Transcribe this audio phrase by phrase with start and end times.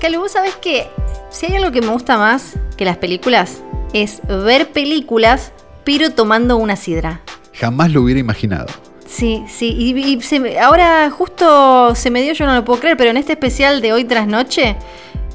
[0.00, 0.86] Calu, vos sabés que
[1.30, 5.52] si hay algo que me gusta más que las películas, es ver películas,
[5.84, 7.20] pero tomando una sidra.
[7.54, 8.66] Jamás lo hubiera imaginado.
[9.06, 12.78] Sí, sí, y, y se me- ahora justo se me dio, yo no lo puedo
[12.80, 14.76] creer, pero en este especial de hoy tras noche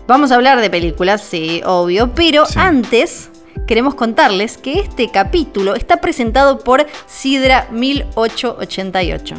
[0.07, 2.53] vamos a hablar de películas, sí, obvio, pero Sí.
[2.57, 3.29] antes
[3.67, 9.35] queremos contarles que este capítulo está presentado por Sidra 1888.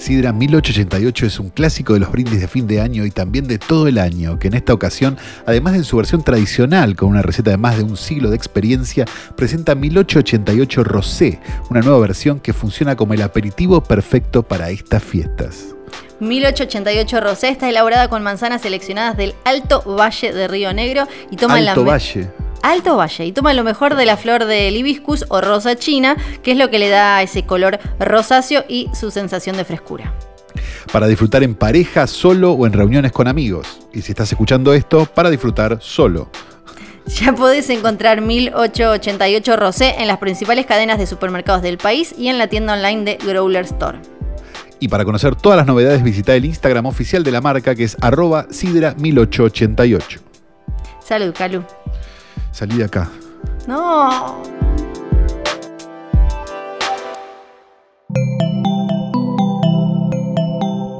[0.00, 3.58] Sidra 1888 es un clásico de los brindis de fin de año y también de
[3.58, 7.20] todo el año, que en esta ocasión, además de en su versión tradicional con una
[7.20, 9.04] receta de más de un siglo de experiencia,
[9.36, 15.74] presenta 1888 Rosé, una nueva versión que funciona como el aperitivo perfecto para estas fiestas.
[16.20, 21.56] 1888 Rosé está elaborada con manzanas seleccionadas del Alto Valle de Río Negro y toma
[21.56, 22.30] Alto la Valle.
[22.62, 26.52] Alto Valle y toma lo mejor de la flor del hibiscus o rosa china, que
[26.52, 30.14] es lo que le da ese color rosáceo y su sensación de frescura.
[30.92, 33.80] Para disfrutar en pareja, solo o en reuniones con amigos.
[33.92, 36.30] Y si estás escuchando esto, para disfrutar solo.
[37.06, 42.38] Ya podés encontrar 1888 Rosé en las principales cadenas de supermercados del país y en
[42.38, 43.98] la tienda online de Growler Store.
[44.78, 47.96] Y para conocer todas las novedades, visita el Instagram oficial de la marca que es
[48.00, 50.20] arroba sidra1888.
[51.04, 51.64] Salud, Calu.
[52.52, 53.10] Salí de acá.
[53.66, 54.42] No.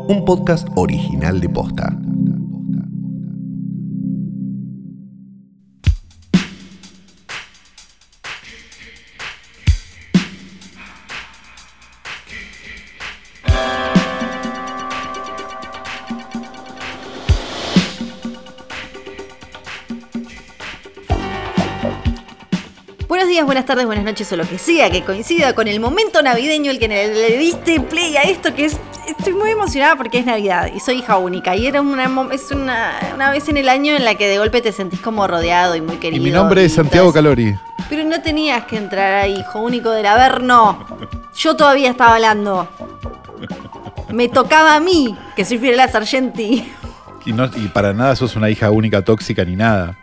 [0.09, 1.93] Un podcast original de Posta.
[23.41, 26.71] Días, buenas tardes, buenas noches o lo que sea que coincida con el momento navideño
[26.71, 30.71] el que le, diste play a esto que es estoy muy emocionada porque es Navidad
[30.75, 34.05] y soy hija única y era una es una, una vez en el año en
[34.05, 36.23] la que de golpe te sentís como rodeado y muy Y querido.
[36.23, 37.13] mi nombre es Santiago.
[37.15, 37.57] Calori.
[37.89, 40.87] Pero no tenías que entrar ahí, hijo único del Averno.
[41.35, 42.69] Yo todavía estaba hablando.
[44.11, 46.71] Me tocaba a mí, que soy Fiorella Sargenti.
[47.25, 49.97] Y, no, y para nada sos una hija única tóxica ni nada.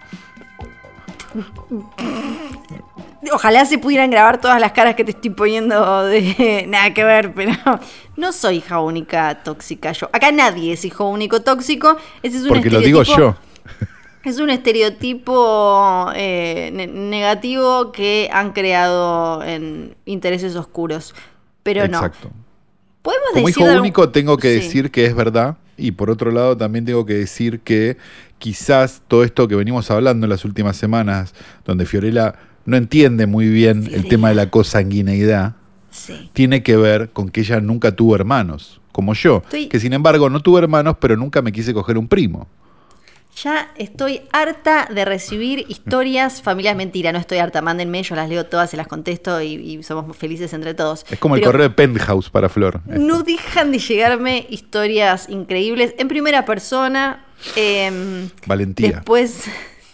[3.33, 7.33] Ojalá se pudieran grabar todas las caras que te estoy poniendo de nada que ver,
[7.33, 7.51] pero
[8.17, 10.09] no soy hija única tóxica yo.
[10.13, 11.97] Acá nadie es hijo único tóxico.
[12.23, 13.35] Ese es un Porque lo digo yo.
[14.23, 21.15] Es un estereotipo eh, ne- negativo que han creado en intereses oscuros.
[21.63, 21.97] Pero no.
[21.97, 22.31] Exacto.
[23.01, 24.65] Podemos Como decir hijo algún- único tengo que Sí.
[24.65, 25.55] decir que es verdad.
[25.77, 27.97] Y por otro lado también tengo que decir que
[28.39, 31.33] quizás todo esto que venimos hablando en las últimas semanas,
[31.63, 32.33] donde Fiorella
[32.67, 35.55] no entiende muy bien el tema de la cosanguineidad,
[35.89, 36.29] Sí.
[36.33, 40.29] tiene que ver con que ella nunca tuvo hermanos, como yo, Estoy- que sin embargo
[40.29, 42.47] no tuve hermanos, pero nunca me quise coger un primo.
[43.43, 47.11] Ya estoy harta de recibir historias familias mentira.
[47.11, 50.53] No estoy harta, mándenme, yo las leo todas, se las contesto y, y somos felices
[50.53, 51.05] entre todos.
[51.09, 52.81] Es como el correo de Penthouse para Flor.
[52.87, 57.25] No dejan de llegarme historias increíbles en primera persona.
[57.55, 58.89] em, Valentía.
[58.91, 59.43] Después,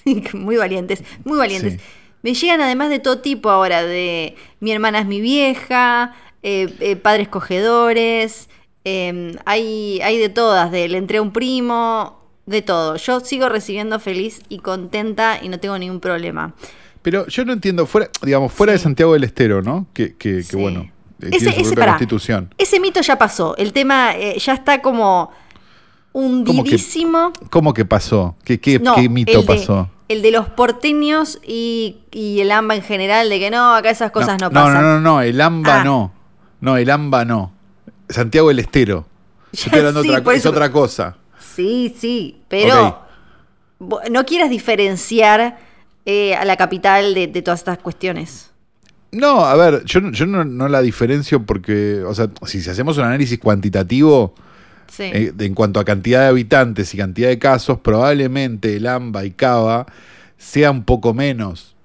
[0.33, 1.73] muy valientes, muy valientes.
[1.73, 1.79] Sí.
[2.23, 6.95] Me llegan además de todo tipo ahora, de mi hermana es mi vieja, eh, eh,
[6.95, 8.49] padres cogedores,
[8.85, 12.95] em, hay, hay de todas, de le entré a un primo, de todo.
[12.97, 16.53] Yo sigo recibiendo feliz y contenta y no tengo ningún problema.
[17.01, 19.87] Pero yo no entiendo, fuera, digamos, fuera de Santiago del Estero, ¿no?
[19.93, 20.55] Que, que- que, Sí.
[20.57, 20.89] bueno,
[21.21, 21.91] eh, Ese- su ese, pará.
[21.93, 22.53] constitución.
[22.57, 23.55] Ese mito ya pasó.
[23.57, 25.29] El tema eh, ya está como
[26.13, 27.33] hundidísimo.
[27.49, 28.35] ¿Cómo que pasó?
[28.43, 29.89] ¿Qué, qué, No, qué mito pasó?
[30.09, 34.11] El de los porteños y, y el AMBA en general, de que no, acá esas
[34.11, 34.73] cosas no, no, pasan.
[34.73, 35.83] No, no, no, el AMBA Ah.
[35.83, 36.13] no.
[36.61, 37.51] No, el AMBA no.
[38.09, 39.05] Santiago del Estero.
[39.53, 41.17] Yo Ya estoy hablando sí, otra, es otra cosa.
[41.39, 42.99] Sí, sí, pero
[44.09, 45.57] no quieras diferenciar
[46.05, 48.51] eh, a la capital de, de todas estas cuestiones.
[49.11, 52.97] No, a ver, yo, no- yo no, no la diferencio porque, o sea, si hacemos
[52.97, 54.33] un análisis cuantitativo
[54.87, 55.03] Sí.
[55.03, 59.25] eh, de- en cuanto a cantidad de habitantes y cantidad de casos, probablemente el AMBA
[59.25, 59.85] y Cava
[60.37, 61.75] sea un poco menos.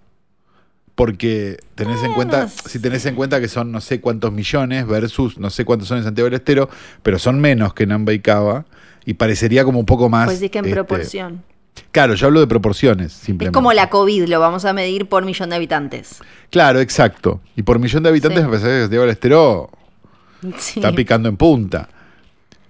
[0.95, 5.39] Porque tenés en cuenta, si tenés en cuenta que son no sé cuántos millones versus
[5.39, 6.69] no sé cuántos son en Santiago del Estero,
[7.05, 8.65] pero son menos que en AMBA y Cava,
[9.05, 10.27] y parecería como un poco más.
[10.27, 11.45] pues sí que en este, proporción.
[11.93, 13.55] Claro, yo hablo de proporciones, Es simplemente.
[13.55, 16.19] como la COVID, lo vamos a medir por millón de habitantes.
[16.51, 17.41] Claro, exacto.
[17.55, 18.45] Y por millón de habitantes Sí.
[18.45, 19.71] me parece que Santiago del Estero
[20.59, 20.81] Sí.
[20.81, 21.89] está picando en punta.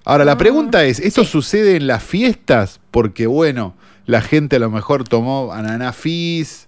[0.08, 2.80] Ahora, la pregunta es, ¿esto sucede en las fiestas?
[2.90, 3.74] Porque, bueno,
[4.06, 6.66] la gente a lo mejor tomó ananá fizz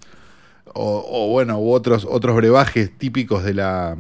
[0.75, 3.97] o, o, bueno, u otros, otros brebajes típicos de la,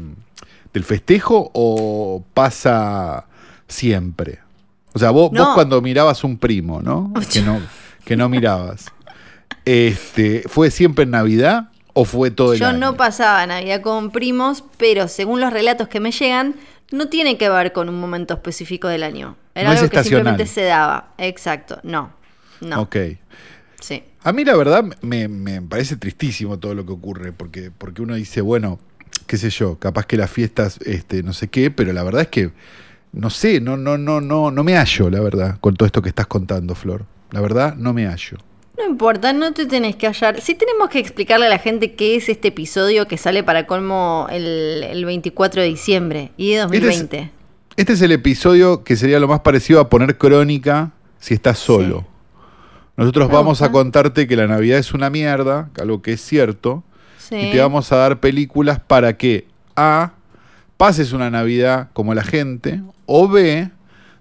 [0.74, 3.24] del festejo o pasa
[3.66, 4.40] siempre?
[4.92, 5.46] O sea, vos, No.
[5.46, 7.10] vos cuando mirabas un primo, ¿no?
[7.32, 7.60] Que no,
[8.04, 8.86] que no mirabas.
[9.64, 12.78] Este, ¿Fue siempre en Navidad o fue todo el Yo año?
[12.78, 16.56] no pasaba Navidad con primos, pero según los relatos que me llegan,
[16.90, 19.36] no tiene que ver con un momento específico del año.
[19.54, 21.14] Era No es algo que simplemente se daba.
[21.18, 22.12] Exacto, no.
[22.60, 22.82] No.
[22.82, 22.96] Ok.
[23.80, 24.04] Sí.
[24.22, 28.14] A mí la verdad me, me parece tristísimo todo lo que ocurre, porque, porque uno
[28.14, 28.78] dice, bueno,
[29.26, 32.28] qué sé yo, capaz que las fiestas, este, no sé qué, pero la verdad es
[32.28, 32.50] que,
[33.12, 36.08] no sé, no, no, no, no, no me hallo, la verdad, con todo esto que
[36.10, 37.06] estás contando, Flor.
[37.30, 38.38] La verdad, no me hallo.
[38.80, 40.40] No importa, no te tenés que hallar.
[40.40, 44.26] Sí tenemos que explicarle a la gente qué es este episodio que sale para colmo
[44.30, 47.30] el, el 24 de diciembre y de 2020.
[47.76, 52.06] Este es el episodio que sería lo más parecido a poner crónica si estás solo.
[52.96, 56.82] Nosotros Me vamos a contarte que la Navidad es una mierda, algo que es cierto,
[57.18, 57.36] Sí.
[57.36, 59.46] y te vamos a dar películas para que
[59.76, 60.12] A,
[60.76, 63.70] pases una Navidad como la gente, o B,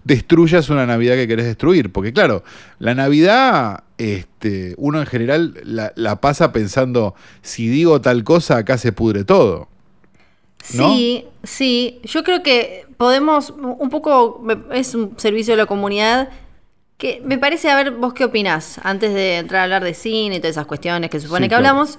[0.09, 1.91] destruyas una Navidad que querés destruir.
[1.91, 2.43] Porque claro,
[2.79, 8.77] la Navidad, este, uno en general la, la pasa pensando, si digo tal cosa, acá
[8.77, 9.69] se pudre todo.
[10.73, 10.93] ¿no?
[10.93, 11.99] Sí, sí.
[12.03, 16.29] Yo creo que podemos, un poco, es un servicio de la comunidad
[16.97, 20.35] que me parece, a ver, vos qué opinás, antes de entrar a hablar de cine
[20.35, 21.67] y todas esas cuestiones que supone Sí, que claro.
[21.69, 21.97] hablamos.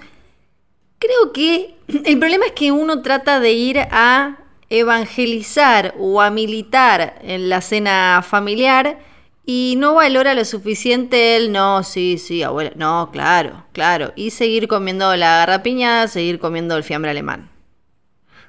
[0.99, 1.75] Creo que
[2.05, 4.37] el problema es que uno trata de ir a
[4.71, 9.01] evangelizar o a militar en la cena familiar
[9.45, 14.13] y no valora lo suficiente el no, sí, sí, abuela, no, claro, claro.
[14.17, 17.51] Y seguir comiendo la garrapiña, seguir comiendo el fiambre alemán.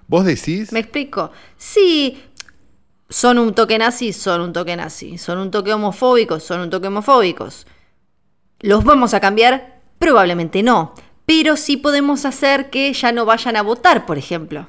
[0.08, 0.72] ¿Vos decís?
[0.72, 1.32] ¿Me explico?
[1.58, 2.22] Sí,
[3.12, 5.18] son un toque nazi, son un toque nazi.
[5.18, 7.68] Son un toque homofóbicos, son un toque homofóbicos.
[8.60, 9.82] ¿Los vamos a cambiar?
[10.00, 10.94] Probablemente no.
[11.26, 14.68] Pero sí podemos hacer que ya no vayan a votar, por ejemplo.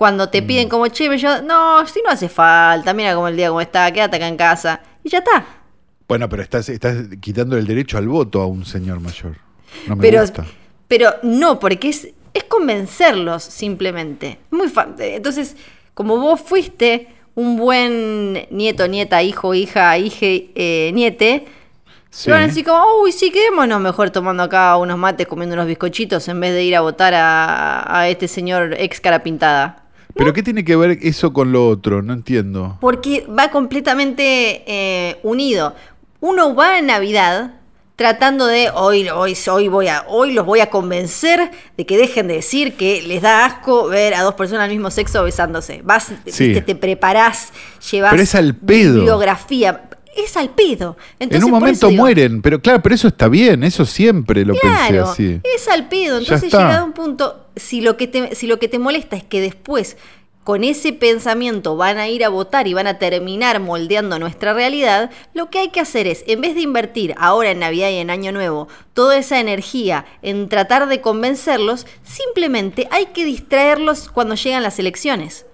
[0.00, 3.48] Cuando te piden como, che, yo, no, si no hace falta, mira como el día
[3.48, 4.80] como está, quédate acá en casa.
[5.04, 5.44] Y ya está.
[6.08, 9.36] Bueno, pero estás, estás quitando el derecho al voto a un señor mayor.
[9.86, 10.46] No me pero, gusta.
[10.88, 14.38] pero no, porque es, es convencerlos simplemente.
[14.50, 15.54] Muy fa- Entonces,
[15.92, 21.44] como vos fuiste un buen nieto, nieta, hijo, hija, hije, eh, niete,
[22.08, 22.30] Sí.
[22.30, 26.26] van a decir como, uy, sí, quedémonos mejor tomando acá unos mates, comiendo unos bizcochitos,
[26.28, 29.79] en vez de ir a votar a, a este señor ex cara pintada.
[30.14, 32.02] ¿Pero qué tiene que ver eso con lo otro?
[32.02, 32.76] No entiendo.
[32.80, 35.74] Porque va completamente eh, unido.
[36.20, 37.54] Uno va en Navidad
[37.96, 42.28] tratando de hoy, hoy, hoy, voy a, hoy los voy a convencer de que dejen
[42.28, 45.82] de decir que les da asco ver a dos personas del mismo sexo besándose.
[45.84, 46.48] Vas, Sí.
[46.48, 47.52] viste, te preparás,
[47.90, 48.94] llevas Pero es al pedo.
[48.94, 49.82] bibliografía.
[50.16, 50.96] Es al pedo.
[51.18, 54.54] Entonces, en un momento digo, mueren, pero claro, pero eso está bien, eso siempre lo
[54.54, 55.40] pensé así.
[55.54, 56.18] es al pedo.
[56.18, 59.24] Entonces, llegado a un punto, si lo, que te, si lo que te molesta es
[59.24, 59.96] que después,
[60.42, 65.10] con ese pensamiento, van a ir a votar y van a terminar moldeando nuestra realidad,
[65.32, 68.10] lo que hay que hacer es, en vez de invertir ahora en Navidad y en
[68.10, 74.62] Año Nuevo, toda esa energía en tratar de convencerlos, simplemente hay que distraerlos cuando llegan
[74.62, 75.46] las elecciones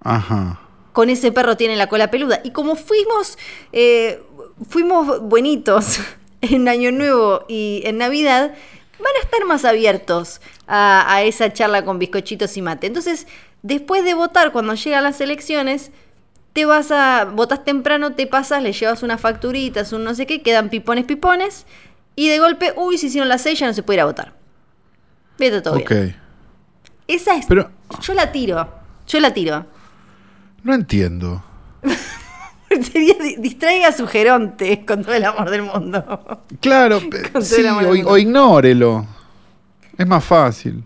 [0.00, 0.60] Ajá.
[0.98, 2.40] Con ese perro tiene la cola peluda.
[2.42, 3.38] Y como fuimos,
[3.70, 4.20] eh,
[4.68, 6.00] fuimos buenitos
[6.40, 8.52] en Año Nuevo y en Navidad,
[8.98, 12.88] van a estar más abiertos a, a esa charla con bizcochitos y mate.
[12.88, 13.28] Entonces,
[13.62, 15.92] después de votar, cuando llegan las elecciones,
[16.52, 20.42] te vas a, votas temprano, te pasas, le llevas unas facturitas, un no sé qué,
[20.42, 21.64] quedan pipones, pipones,
[22.16, 24.34] y de golpe, uy, se hicieron las seis, ya no se puede ir a votar.
[25.38, 25.90] Vete todo ok.
[25.90, 26.16] bien.
[27.06, 27.46] Esa es.
[27.46, 28.68] Pero- Yo la tiro.
[29.06, 29.77] Yo la tiro.
[30.62, 31.42] No entiendo.
[32.92, 36.42] Sería di- distraiga a su geronte con todo el amor del mundo.
[36.60, 37.00] Claro,
[37.40, 38.10] sí, o, mundo.
[38.10, 39.06] o ignórelo.
[39.96, 40.84] Es más fácil.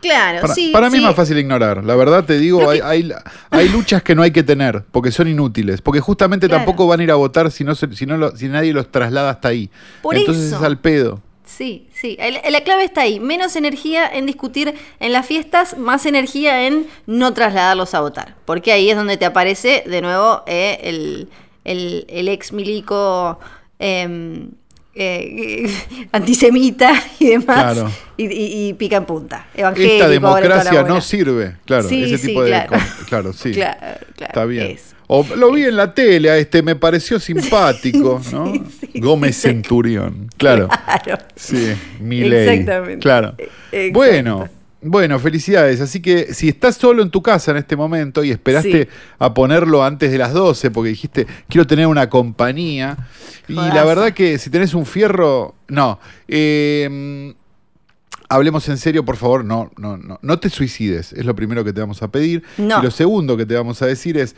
[0.00, 0.70] Claro, Para, sí.
[0.72, 0.98] para mí sí.
[0.98, 1.84] es más fácil ignorar.
[1.84, 3.12] La verdad te digo, hay, que- hay,
[3.50, 5.80] hay luchas que no hay que tener, porque son inútiles.
[5.82, 6.60] Porque justamente Claro.
[6.64, 9.30] tampoco van a ir a votar si, no si, no lo- si nadie los traslada
[9.30, 9.70] hasta ahí.
[10.02, 10.56] Por Entonces eso.
[10.56, 11.20] es al pedo.
[11.46, 12.18] Sí, sí.
[12.50, 13.20] La clave está ahí.
[13.20, 18.34] Menos energía en discutir en las fiestas, más energía en no trasladarlos a votar.
[18.44, 21.28] Porque ahí es donde te aparece de nuevo eh, el,
[21.64, 23.38] el- el ex milico
[23.78, 24.50] em,
[24.94, 25.70] eh,
[26.12, 27.74] antisemita y demás.
[27.74, 27.90] Claro.
[28.16, 29.46] Y, y- y pica en punta.
[29.54, 31.56] Evangélico, Esta democracia no sirve.
[31.64, 32.50] Claro, Sí, ese sí, tipo de.
[32.50, 32.76] claro.
[33.08, 33.52] Claro, sí.
[33.52, 33.78] Claro,
[34.16, 34.78] claro, Está bien.
[35.08, 38.52] O lo vi en la tele este, me pareció simpático, ¿no?
[38.80, 39.42] sí, Gómez sí.
[39.42, 40.25] Centurión.
[40.36, 40.68] Claro.
[41.04, 41.22] Claro.
[41.34, 42.48] Sí, mi ley.
[42.58, 42.98] Exactamente.
[43.00, 43.34] Claro.
[43.72, 43.92] Exacto.
[43.92, 44.48] Bueno,
[44.82, 45.80] bueno, felicidades.
[45.80, 48.88] Así que si estás solo en tu casa en este momento y esperaste Sí.
[49.18, 52.96] a ponerlo antes de las 12 porque dijiste, quiero tener una compañía.
[53.48, 55.98] Y la verdad que si tenés un fierro, no.
[56.28, 57.34] Eh,
[58.28, 61.12] hablemos en serio, por favor, no, no, no, no te suicides.
[61.12, 62.42] Es lo primero que te vamos a pedir.
[62.58, 62.80] No.
[62.80, 64.34] Y lo segundo que te vamos a decir es,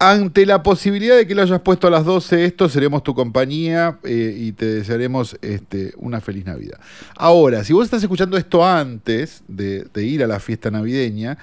[0.00, 3.98] Ante la posibilidad de que lo hayas puesto a las 12, esto seremos tu compañía
[4.04, 6.78] eh, y te desearemos este, una feliz Navidad.
[7.16, 11.36] Ahora, si vos estás escuchando esto antes de, de ir a la fiesta navideña,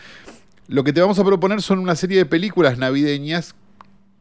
[0.69, 3.55] lo que te vamos a proponer son una serie de películas navideñas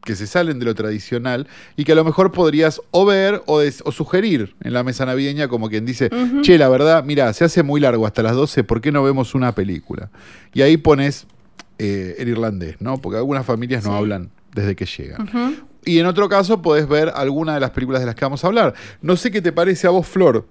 [0.03, 3.59] que se salen de lo tradicional y que a lo mejor podrías o ver o,
[3.59, 6.09] des- o sugerir en la mesa navideña como quien dice,
[6.41, 9.33] che, la verdad, mira, se hace muy largo hasta las 12, ¿por qué no vemos
[9.33, 10.11] una película?
[10.53, 11.25] Y ahí pones
[11.79, 12.97] eh, el irlandés, ¿no?
[12.97, 13.97] Porque algunas familias no Sí.
[13.97, 15.29] hablan desde que llegan.
[15.83, 18.47] Y en otro caso podés ver alguna de las películas de las que vamos a
[18.47, 18.73] hablar.
[19.01, 20.47] No sé qué te parece a vos, Flor,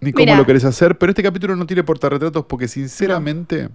[0.00, 3.68] ni cómo lo querés hacer, pero este capítulo no tiene portarretratos porque sinceramente,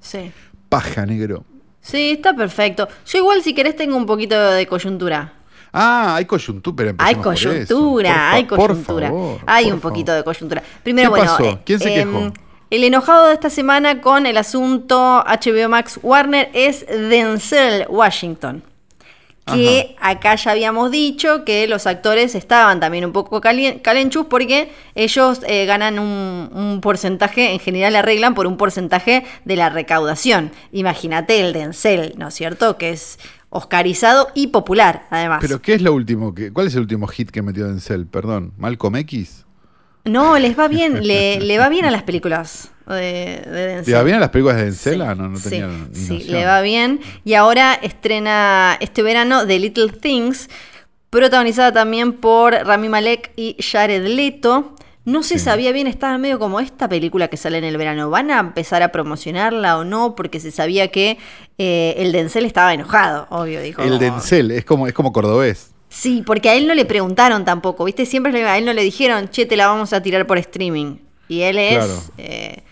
[0.00, 0.30] Sí.
[0.68, 1.44] paja, negro.
[1.80, 2.88] Sí, está perfecto.
[3.06, 5.32] Yo igual si querés tengo un poquito de coyuntura.
[5.72, 6.74] Ah, hay coyuntura.
[6.76, 7.74] pero Hay empecemos por eso.
[7.74, 9.08] coyuntura, Por hay por coyuntura.
[9.08, 10.62] favor, hay por un poquito de coyuntura.
[10.82, 11.44] Primero, ¿Qué bueno, pasó?
[11.44, 12.32] eh, ¿Quién se em, quejó?
[12.70, 18.62] El enojado de esta semana con el asunto HBO Max Warner es Denzel Washington.
[19.46, 25.40] Que acá ya habíamos dicho que los actores estaban también un poco calenchus porque ellos
[25.46, 30.50] eh, ganan un, un porcentaje, en general arreglan por un porcentaje de la recaudación.
[30.72, 32.76] Imagínate el Denzel, ¿no es cierto?
[32.76, 35.38] Que es oscarizado y popular, además.
[35.40, 36.34] Pero ¿qué es lo último?
[36.34, 38.08] Que, ¿Cuál es el último hit que metió Denzel?
[38.08, 39.45] Perdón, ¿Malcolm X?
[40.06, 42.94] No, les va bien, le, le va bien a las películas de,
[43.44, 43.92] de Denzel.
[43.92, 44.94] ¿Le va bien a las películas de Denzel?
[44.94, 47.00] Sí, Ah, no, no tenía sí, sí, le va bien.
[47.24, 50.48] Y ahora estrena este verano The Little Things,
[51.10, 54.74] protagonizada también por Rami Malek y Jared Leto.
[55.04, 55.44] No se Sí.
[55.44, 58.10] sabía bien, estaba medio como esta película que sale en el verano.
[58.10, 60.16] ¿Van a empezar a promocionarla o no?
[60.16, 61.16] Porque se sabía que
[61.58, 63.82] eh, el Denzel estaba enojado, obvio, dijo.
[63.82, 65.70] El Denzel, es como, es como cordobés.
[65.96, 68.04] Sí, porque a él no le preguntaron tampoco, ¿viste?
[68.04, 70.96] Siempre a él no le dijeron, che, te la vamos a tirar por streaming.
[71.26, 71.78] Y él es...
[71.78, 72.02] Claro.
[72.18, 72.62] eh,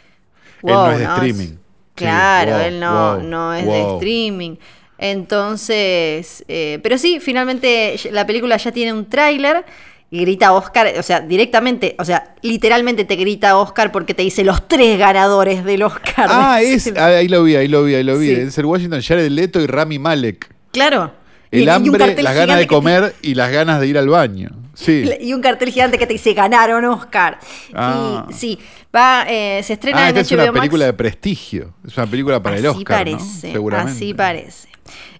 [0.62, 1.46] Él no es de streaming.
[1.48, 1.58] Sí,
[1.94, 3.94] Claro, wow, él no, wow, no es de wow.
[3.94, 4.56] streaming.
[4.98, 9.64] Entonces, eh, pero sí, finalmente la película ya tiene un tráiler
[10.10, 14.44] y grita Oscar, o sea, directamente, o sea, literalmente te grita Oscar porque te dice
[14.44, 16.26] los tres ganadores del Oscar.
[16.28, 18.50] Ah, es, ah, ahí lo vi, ahí lo vi, ahí lo vi.
[18.50, 18.60] Sí.
[18.60, 20.54] Washington, Jared Leto y Rami Malek.
[20.72, 21.23] Claro.
[21.62, 24.50] El hambre, las ganas de te- comer y las ganas de ir al baño.
[24.74, 25.08] Sí.
[25.20, 27.38] Y un cartel gigante que te dice ganaron Oscar.
[27.74, 28.26] Ah.
[28.28, 28.58] Y sí,
[28.94, 30.60] va, eh, se estrena Ah, en esta es HBO una Max.
[30.60, 31.74] película de prestigio.
[31.86, 33.16] Es una película para el Oscar, ¿no?
[33.18, 33.92] parece, Seguramente.
[33.92, 34.68] así parece.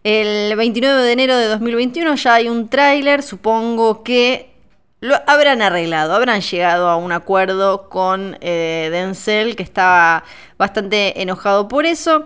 [0.02, 4.50] El 29 de enero de 2021 ya hay un tráiler, supongo que
[5.00, 10.24] lo habrán arreglado, habrán llegado a un acuerdo con eh, Denzel, que estaba
[10.58, 12.24] bastante enojado por eso.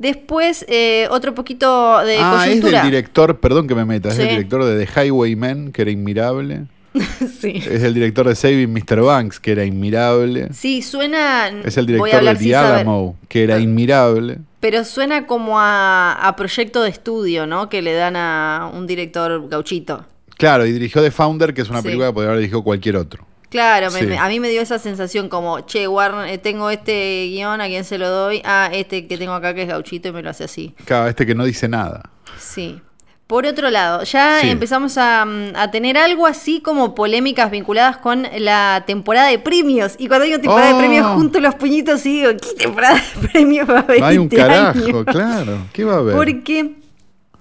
[0.00, 4.22] Después, eh, otro poquito de Ah, es del director, perdón que me meta, es Sí.
[4.22, 6.62] del director de The Highwaymen, que era inmirable.
[7.40, 7.62] sí.
[7.70, 9.02] Es el director de Saving Mr.
[9.02, 10.48] Banks, que era inmirable.
[10.54, 11.48] Sí, suena.
[11.64, 12.56] Es el director de The.
[12.56, 14.38] Alamo, que era inmirable.
[14.58, 17.68] Pero suena como a, a proyecto de estudio, ¿no?
[17.68, 20.06] Que le dan a un director gauchito.
[20.38, 21.84] Claro, y dirigió The Founder, que es una Sí.
[21.84, 23.26] película que podría haber dirigido cualquier otro.
[23.50, 24.06] Claro, me- Sí.
[24.06, 27.66] me- a mí me dio esa sensación como, che, Warner, eh, tengo este guion, ¿a
[27.66, 28.40] quién se lo doy?
[28.44, 30.74] Ah, este que tengo acá que es gauchito y me lo hace así.
[30.84, 32.10] Cada este que no dice nada.
[32.38, 32.80] Sí.
[33.26, 34.50] Por otro lado, ya Sí.
[34.50, 39.94] empezamos a, mm, a tener algo así como polémicas vinculadas con la temporada de premios.
[39.98, 40.74] Y cuando digo temporada Oh.
[40.76, 44.00] de premios, junto los puñitos y digo, ¿qué temporada de premios va a haber?
[44.00, 45.58] No hay un este carajo, claro.
[45.72, 46.16] ¿Qué va a haber?
[46.16, 46.72] Porque,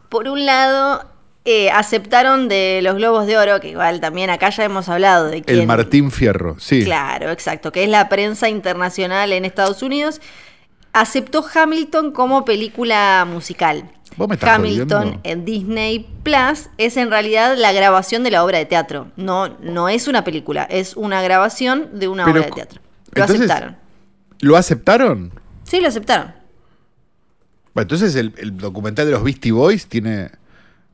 [0.10, 1.06] por un lado,
[1.46, 5.42] eh, aceptaron de los Globos de Oro, que igual también acá ya hemos hablado de
[5.42, 5.60] quién.
[5.62, 6.84] El Martín Fierro, sí.
[6.84, 10.22] Claro, exacto, que es la prensa internacional en Estados Unidos.
[10.92, 13.90] Aceptó Hamilton como película musical.
[14.18, 18.58] ¿Vos me estás Hamilton en Disney Plus es en realidad la grabación de la obra
[18.58, 19.08] de teatro.
[19.16, 22.82] No, no es una película, es una grabación de una Pero obra de teatro.
[23.12, 23.78] Lo entonces- aceptaron.
[24.42, 25.34] ¿Lo aceptaron?
[25.64, 26.34] Sí, lo aceptaron.
[27.74, 30.32] Bueno, entonces el, el documental de los Beastie Boys tiene,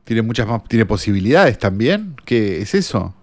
[0.06, 2.16] tiene muchas más, tiene posibilidades también.
[2.24, 3.14] ¿Qué es eso?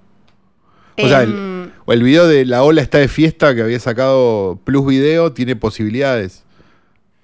[1.02, 3.80] O sea, el, Em, o el video de La Ola está de fiesta que había
[3.80, 6.44] sacado Plus Video tiene posibilidades.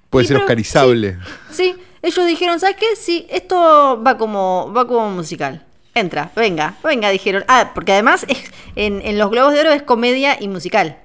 [0.10, 1.18] Puede Sí, ser pero- oscarizable.
[1.52, 2.96] Sí, ellos dijeron, ¿sabes qué?
[2.96, 5.66] Sí, esto va como, va como musical.
[5.94, 7.44] Entra, venga, venga, dijeron.
[7.48, 10.98] Ah, porque además es- en, en los Globos de Oro es comedia y musical.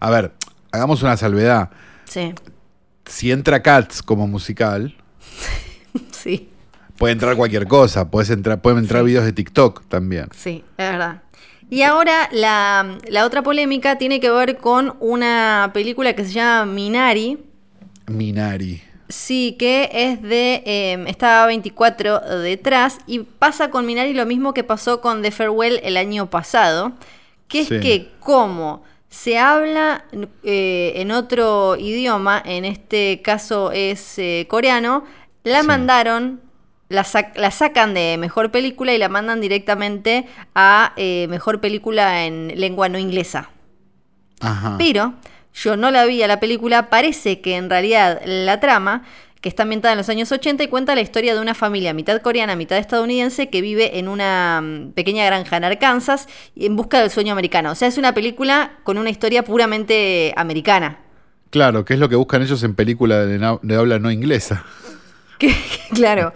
[0.00, 0.32] A ver,
[0.72, 1.70] hagamos una salvedad.
[2.04, 2.34] Sí,
[3.06, 4.94] Si entra Cats como musical,
[6.10, 6.50] sí,
[6.98, 8.10] puede entrar cualquier cosa.
[8.10, 10.28] Puedes entrar, pueden entrar videos de TikTok también.
[10.34, 11.22] sí, es verdad.
[11.68, 16.64] Y ahora la, la otra polémica tiene que ver con una película que se llama
[16.72, 17.38] Minari.
[18.06, 18.82] Minari.
[19.08, 20.62] Sí, que es de.
[20.66, 22.98] eh, está 24 detrás.
[23.06, 26.92] Y pasa con Minari lo mismo que pasó con The Farewell el año pasado.
[27.48, 27.80] Que es Sí.
[27.80, 30.04] que, como se habla
[30.44, 35.04] eh, en otro idioma, en este caso es eh, coreano,
[35.44, 35.66] la Sí.
[35.66, 36.40] mandaron
[36.88, 42.24] la, sac- la sacan de mejor película y la mandan directamente a eh, mejor película
[42.26, 43.50] en lengua no inglesa.
[44.40, 44.76] Ajá.
[44.78, 45.14] Pero
[45.54, 49.04] yo no la vi a la película, parece que en realidad la trama,
[49.40, 52.20] que está ambientada en los años 80 y cuenta la historia de una familia mitad
[52.20, 57.10] coreana, mitad estadounidense que vive en una mm, pequeña granja en Arkansas en busca del
[57.10, 57.70] sueño americano.
[57.70, 60.98] O sea, es una película con una historia puramente americana.
[61.50, 64.64] Claro, que es lo que buscan ellos en películas de, de habla no inglesa.
[65.38, 65.54] Que-
[65.94, 66.32] claro.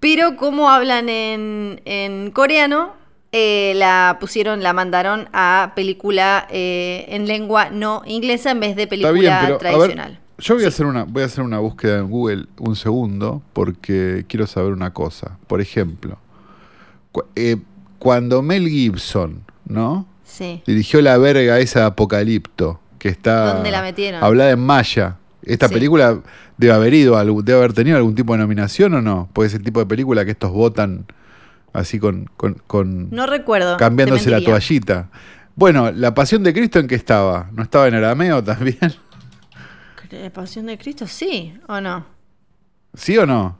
[0.00, 2.94] Pero como hablan en, en coreano,
[3.32, 8.86] eh, la pusieron, la mandaron a película eh, en lengua no inglesa en vez de
[8.86, 10.18] película bien, pero a ver, tradicional.
[10.38, 14.24] yo voy a hacer una voy a hacer una búsqueda en Google un segundo porque
[14.26, 15.38] quiero saber una cosa.
[15.46, 16.18] Por ejemplo,
[17.12, 17.58] cu- eh,
[17.98, 20.06] cuando Mel Gibson, ¿no?
[20.24, 20.62] Sí.
[20.66, 24.24] Dirigió la verga esa de Apocalipto, que está ¿Dónde la metieron?
[24.24, 25.16] hablada en maya.
[25.42, 25.74] Esta Sí.
[25.74, 26.20] película
[26.60, 29.28] debe haber ido, debe haber tenido algún tipo de nominación o no?
[29.32, 31.06] Puede ser el tipo de película que estos votan
[31.72, 33.76] así con, con, con- No recuerdo.
[33.76, 35.08] cambiándose la toallita.
[35.56, 37.48] Bueno, la pasión de Cristo en qué estaba?
[37.52, 38.78] ¿No estaba en arameo también?
[40.10, 41.06] ¿La pasión de Cristo?
[41.06, 42.04] Sí, ¿o no?
[42.94, 43.56] ¿Sí o no?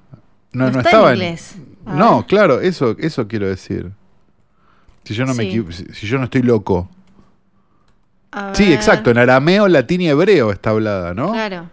[0.52, 1.54] No está en estaba inglés.
[1.86, 2.26] A No, ver.
[2.26, 3.92] claro, eso, eso quiero decir.
[5.04, 5.64] Si yo no me Sí.
[5.70, 6.88] si, si yo no estoy loco.
[8.32, 8.72] A Sí, ver.
[8.74, 11.32] exacto, en arameo, latín y hebreo está hablada, ¿no?
[11.32, 11.70] Claro.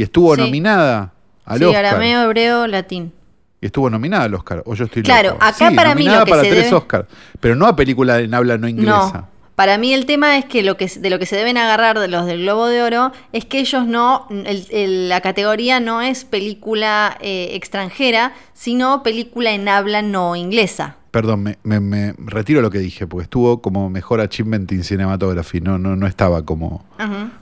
[0.00, 0.40] Y estuvo Sí.
[0.40, 1.12] nominada
[1.44, 1.84] al sí, Oscar.
[1.84, 3.12] arameo, hebreo, latín.
[3.60, 4.62] Y estuvo nominada al Oscar.
[4.64, 5.44] O yo estoy Claro, loco.
[5.44, 7.06] acá Sí, para mí lo que para se tres debe- Oscars.
[7.38, 9.12] Pero no a película en habla no inglesa.
[9.12, 9.28] No.
[9.60, 12.08] Para mí el tema es que, lo que de lo que se deben agarrar de
[12.08, 16.24] los del Globo de Oro es que ellos no, el- el- la categoría no es
[16.24, 20.96] película eh, extranjera, sino película en habla no inglesa.
[21.10, 25.60] Perdón, me, me- me retiro lo que dije, porque estuvo como mejor achievement in cinematography.
[25.60, 26.82] No, no, no estaba como,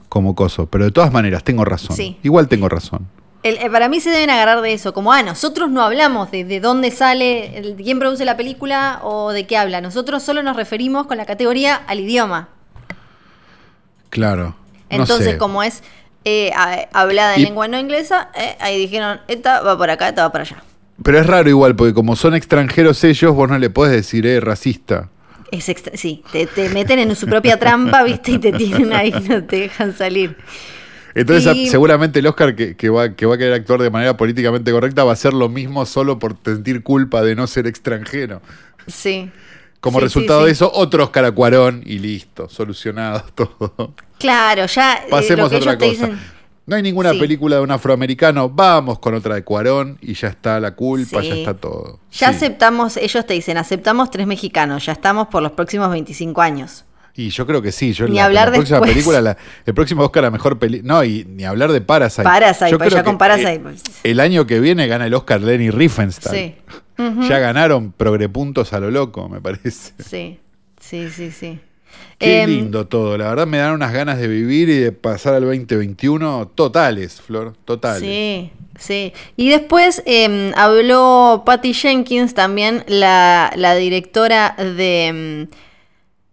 [0.09, 0.65] como coso.
[0.65, 1.95] Pero de todas maneras, tengo razón.
[1.95, 2.17] Sí.
[2.23, 3.07] Igual tengo razón.
[3.41, 6.43] El- eh, para mí se deben agarrar de eso, como, ah, nosotros no hablamos de,
[6.43, 9.79] de dónde sale, el- quién produce la película o de qué habla.
[9.81, 12.49] Nosotros solo nos referimos con la categoría al idioma.
[14.09, 14.55] Claro.
[14.89, 15.37] no Entonces, sé.
[15.37, 15.83] como es
[16.25, 20.09] eh, a- hablada en Y- lengua no inglesa, eh, ahí dijeron, esta va por acá,
[20.09, 20.63] esta va para allá.
[21.01, 24.41] Pero es raro igual, porque como son extranjeros ellos, vos no le podés decir, eh,
[24.41, 25.07] racista.
[25.51, 28.31] Es extra- sí, te, te meten en su propia trampa, ¿viste?
[28.31, 30.35] Y te tienen ahí, no te dejan salir.
[31.19, 34.15] Entonces Y- seguramente el Oscar que, que va, que va a querer actuar de manera
[34.17, 38.41] políticamente correcta va a hacer lo mismo solo por sentir culpa de no ser extranjero.
[38.87, 39.29] Sí.
[39.81, 43.93] Como Sí, resultado sí, de eso, otro Oscar a Cuarón y listo, solucionado todo.
[44.17, 45.89] Claro, ya eh, Pasemos a otra cosa.
[45.89, 46.19] dicen.
[46.65, 50.59] No hay ninguna película de un afroamericano, vamos con otra de Cuarón y ya está
[50.59, 51.99] la culpa, ya está todo.
[52.11, 56.85] Ya aceptamos, ellos te dicen, aceptamos tres mexicanos, ya estamos por los próximos 25 años.
[57.25, 57.91] Y yo creo que sí.
[57.93, 60.93] Yo Ni la, hablar la próxima película, la- el próximo Oscar a mejor película.
[60.95, 62.23] No, y ni hablar de Parasite.
[62.23, 63.83] Parasite, Yo pues creo ya con Parasite, eh, pues.
[64.03, 66.35] el año que viene gana el Oscar Lenny Riefenstahl.
[66.35, 66.55] Sí.
[67.29, 69.93] Ya ganaron progrepuntos a lo loco, me parece.
[69.99, 70.39] Sí,
[70.81, 71.59] sí, sí, sí.
[72.17, 73.17] Qué Em, lindo todo.
[73.17, 77.53] La verdad me dan unas ganas de vivir y de pasar al 2021 totales, Flor.
[77.65, 78.01] Totales.
[78.01, 79.13] Sí, sí.
[79.37, 85.47] Y después em, habló Patty Jenkins, también la, la directora de em,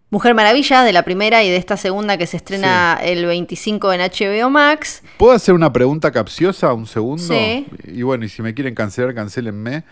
[0.09, 4.01] Mujer Maravilla, de la primera y de esta segunda que se estrena el 25 en
[4.01, 5.03] HBO Max.
[5.19, 7.23] ¿Puedo hacer una pregunta capciosa un segundo?
[7.23, 7.67] Sí.
[7.85, 9.83] Y bueno, y si me quieren cancelar, cancelenme.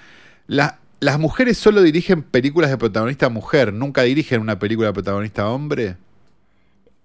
[0.47, 5.49] La- las mujeres solo dirigen películas de protagonista mujer, nunca dirigen una película de protagonista
[5.49, 5.97] hombre.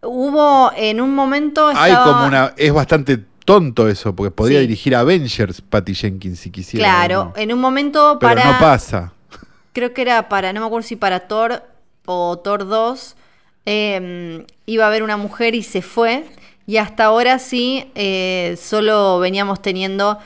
[0.04, 1.68] Hubo en un momento.
[1.76, 2.54] Hay estaba- como una.
[2.58, 4.68] Es bastante tonto eso, porque podría Sí.
[4.68, 6.86] dirigir Avengers Patty Jenkins si quisiera.
[6.86, 8.52] Claro, en un momento Pero para.
[8.54, 9.14] no pasa.
[9.74, 11.64] creo que era para, no me acuerdo si para Thor
[12.06, 13.16] o Thor 2,
[13.66, 16.24] eh, iba a haber una mujer y se fue.
[16.66, 20.20] Y hasta ahora sí, eh, solo veníamos teniendo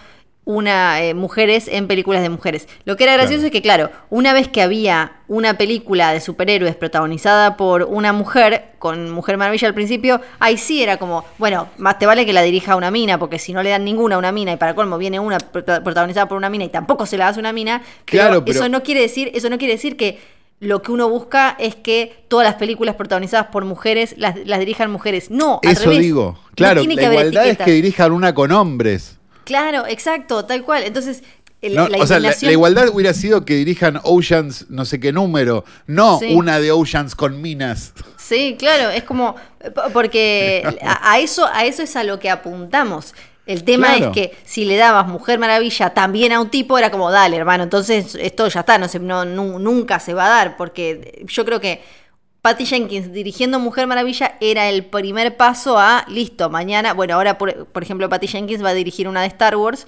[0.46, 2.68] una eh, mujeres en películas de mujeres.
[2.84, 3.46] Lo que era gracioso Claro.
[3.48, 8.72] es que, claro, una vez que había una película de superhéroes protagonizada por una mujer,
[8.78, 12.42] con Mujer Maravilla al principio, ahí sí era como, bueno, más te vale que la
[12.42, 14.98] dirija una mina, porque si no le dan ninguna a una mina y para colmo
[14.98, 18.24] viene una prota- protagonizada por una mina y tampoco se la hace una mina, pero
[18.26, 20.20] Claro, pero- eso no quiere decir, eso no quiere decir que
[20.60, 24.90] lo que uno busca es que todas las películas protagonizadas por mujeres las, las dirijan
[24.92, 25.30] mujeres.
[25.30, 26.00] No, al Eso revés.
[26.00, 26.40] digo.
[26.56, 29.18] Claro, la igualdad es que dirijan una con hombres.
[29.44, 30.84] Claro, exacto, tal cual.
[30.84, 31.22] Entonces,
[31.62, 35.12] el- No, la o sea, la, igualdad hubiera sido que dirijan Oceans no sé qué
[35.12, 36.34] número, no Sí.
[36.34, 37.94] una de Oceans con minas.
[38.18, 42.30] Sí, claro, es como p- porque a, a eso a eso es a lo que
[42.30, 43.14] apuntamos.
[43.46, 44.06] El tema Claro.
[44.06, 47.64] es que si le dabas Mujer Maravilla también a un tipo era como dale, hermano,
[47.64, 51.44] entonces esto ya está, no se no, nu- nunca se va a dar porque yo
[51.44, 51.82] creo que
[52.42, 57.66] Patty Jenkins dirigiendo Mujer Maravilla era el primer paso a listo, mañana, bueno, ahora por,
[57.68, 59.88] por ejemplo Patty Jenkins va a dirigir una de Star Wars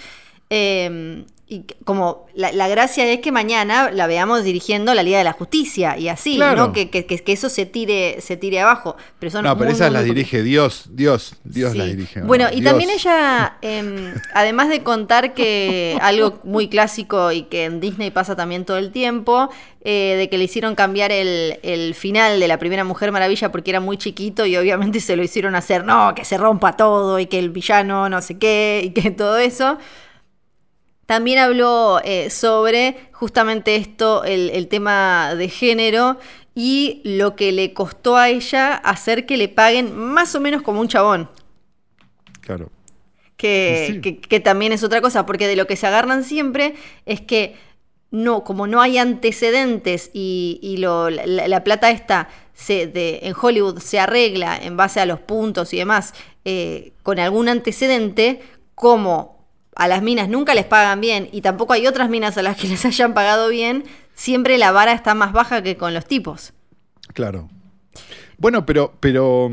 [0.50, 5.24] Eh, y como la, la gracia es que mañana la veamos dirigiendo la Liga de
[5.24, 6.56] la Justicia y así, Claro.
[6.68, 6.74] ¿no?
[6.74, 8.96] Que, que- que- eso se tire, se tire abajo.
[9.20, 11.78] Pero son No, pero esas las dirige Dios, Dios, Dios Sí.
[11.78, 12.22] las dirige.
[12.24, 17.80] Bueno, y también ella, em, además de contar que algo muy clásico y que en
[17.80, 19.50] Disney pasa también todo el tiempo,
[19.84, 23.70] eh, de que le hicieron cambiar el, el final de la primera Mujer Maravilla porque
[23.70, 27.28] era muy chiquito y obviamente se lo hicieron hacer, no, que se rompa todo y
[27.28, 29.78] que el villano no sé qué y que todo eso.
[31.06, 36.18] También habló eh, sobre justamente esto, el, el tema de género
[36.56, 40.82] y lo que le costó a ella hacer que le paguen más o menos como
[40.82, 41.30] un chabón.
[42.42, 42.72] Claro.
[43.38, 44.02] Que, Y sí.
[44.02, 47.56] que- que también es otra cosa, porque de lo que se agarran siempre es que
[48.12, 53.34] no, como no hay antecedentes y, y lo- la, la plata esta se, de, en
[53.40, 56.14] Hollywood se arregla en base a los puntos y demás,
[56.46, 58.42] eh, con algún antecedente,
[58.74, 59.35] como
[59.76, 62.68] a las minas nunca les pagan bien y tampoco hay otras minas a las que
[62.68, 63.84] les hayan pagado bien,
[64.14, 66.54] siempre la vara está más baja que con los tipos.
[67.14, 67.50] Claro.
[68.38, 69.50] Bueno, pero, pero.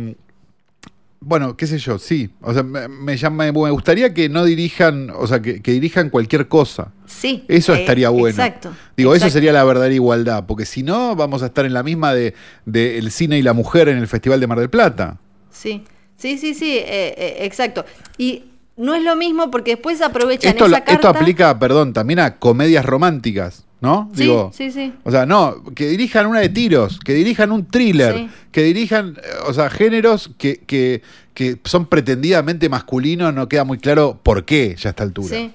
[1.25, 2.31] Bueno, qué sé yo, sí.
[2.41, 6.11] O sea, me, me llama- me gustaría que no dirijan, o sea, que, que dirijan
[6.11, 6.91] cualquier cosa.
[7.07, 7.45] Sí.
[7.47, 8.31] Eso eh, estaría bueno.
[8.31, 8.73] Exacto.
[8.97, 12.13] Digo, eso sería la verdadera igualdad, porque si no, vamos a estar en la misma
[12.13, 12.35] de,
[12.67, 15.19] de el cine y la mujer en el Festival de Mar del Plata.
[15.49, 15.85] Sí,
[16.17, 17.85] sí, sí, sí, eh, eh, exacto.
[18.19, 20.93] Y no es lo mismo porque después aprovechan Esto, esa carta.
[20.93, 24.11] esto aplica, perdón, también a comedias románticas, ¿no?
[24.15, 24.93] Sí, Digo, sí, sí.
[25.05, 28.31] O sea, no, que dirijan una de tiros, que dirijan un thriller, Sí.
[28.51, 31.03] que dirijan, eh, o sea, géneros que, que,
[31.35, 35.29] que son pretendidamente masculinos, no queda muy claro por qué ya a esta altura.
[35.37, 35.51] Sí,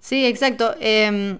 [0.00, 0.74] sí, exacto.
[0.80, 1.36] Eh,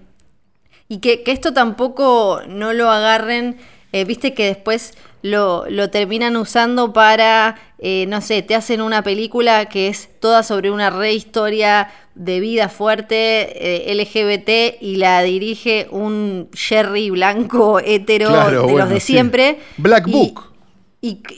[0.87, 3.57] y que, que esto tampoco no lo agarren,
[3.91, 4.93] eh, viste que después
[5.25, 10.43] lo, lo terminan usando para, eh, no sé, te hacen una película que es toda
[10.43, 18.29] sobre una rehistoria de vida fuerte eh, LGBT y la dirige un Jerry blanco hetero
[18.29, 19.13] Claro, de bueno, los de sí.
[19.13, 19.57] siempre.
[19.77, 20.43] Black Book.
[20.51, 20.54] Y,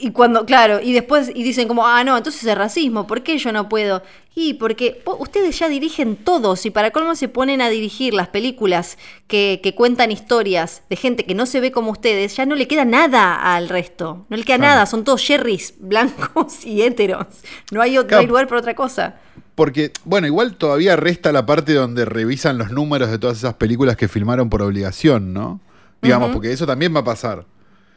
[0.00, 3.36] y cuando, claro, y después y dicen como, ah, no, entonces es racismo, ¿por qué
[3.38, 4.02] yo no puedo?
[4.34, 8.28] Y porque po- ustedes ya dirigen todos y para colmo se ponen a dirigir las
[8.28, 12.54] películas que, que cuentan historias de gente que no se ve como ustedes, ya no
[12.54, 14.74] le queda nada al resto, no le queda Claro.
[14.74, 17.26] nada, son todos Jerrys blancos y héteros,
[17.72, 18.26] no hay, otro, Claro.
[18.28, 19.16] lugar para otra cosa.
[19.56, 23.96] Porque, bueno, igual todavía resta la parte donde revisan los números de todas esas películas
[23.96, 25.60] que filmaron por obligación, ¿no?
[26.00, 27.44] Digamos, porque eso también va a pasar.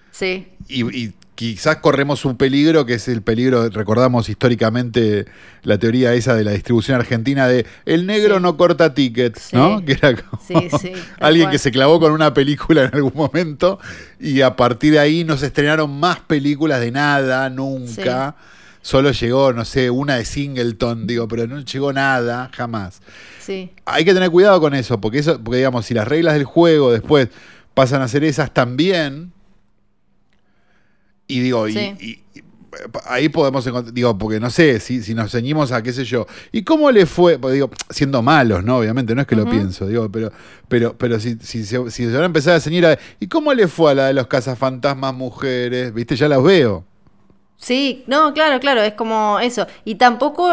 [0.09, 1.13] Sí, Y, y
[1.49, 5.25] quizás corremos un peligro, que es el peligro, recordamos históricamente
[5.63, 8.43] la teoría esa de la distribución argentina de el negro Sí.
[8.43, 9.55] no corta tickets, Sí.
[9.55, 9.83] ¿no?
[9.83, 10.53] Que era como Sí,
[11.19, 11.51] alguien cual.
[11.51, 13.79] que se clavó con una película en algún momento
[14.19, 18.35] y a partir de ahí no se estrenaron más películas de nada, nunca.
[18.83, 23.01] Solo llegó, no sé, una de Singleton, digo, pero no llegó nada, jamás
[23.39, 26.43] sí, hay que tener cuidado con eso, porque eso, porque digamos, si las reglas del
[26.45, 27.29] juego después
[27.73, 29.33] pasan a ser esas también,
[31.37, 31.95] y digo, y- Sí.
[31.99, 32.43] y, y
[33.05, 36.25] ahí podemos encontrar, digo, porque no sé, si, si nos ceñimos a qué sé yo,
[36.53, 37.37] ¿y cómo le fue?
[37.37, 38.77] Pues digo, siendo malos, ¿no?
[38.77, 40.31] Obviamente, no es que lo pienso, digo, pero,
[40.69, 43.53] pero, pero si, si, se- si se van a empezar a ceñir a, ¿y cómo
[43.53, 45.93] le fue a la de los cazafantasmas mujeres?
[45.93, 46.15] ¿Viste?
[46.15, 46.85] Ya las veo.
[47.57, 49.67] Sí, no, claro, claro, es como eso.
[49.85, 50.49] Y tampoco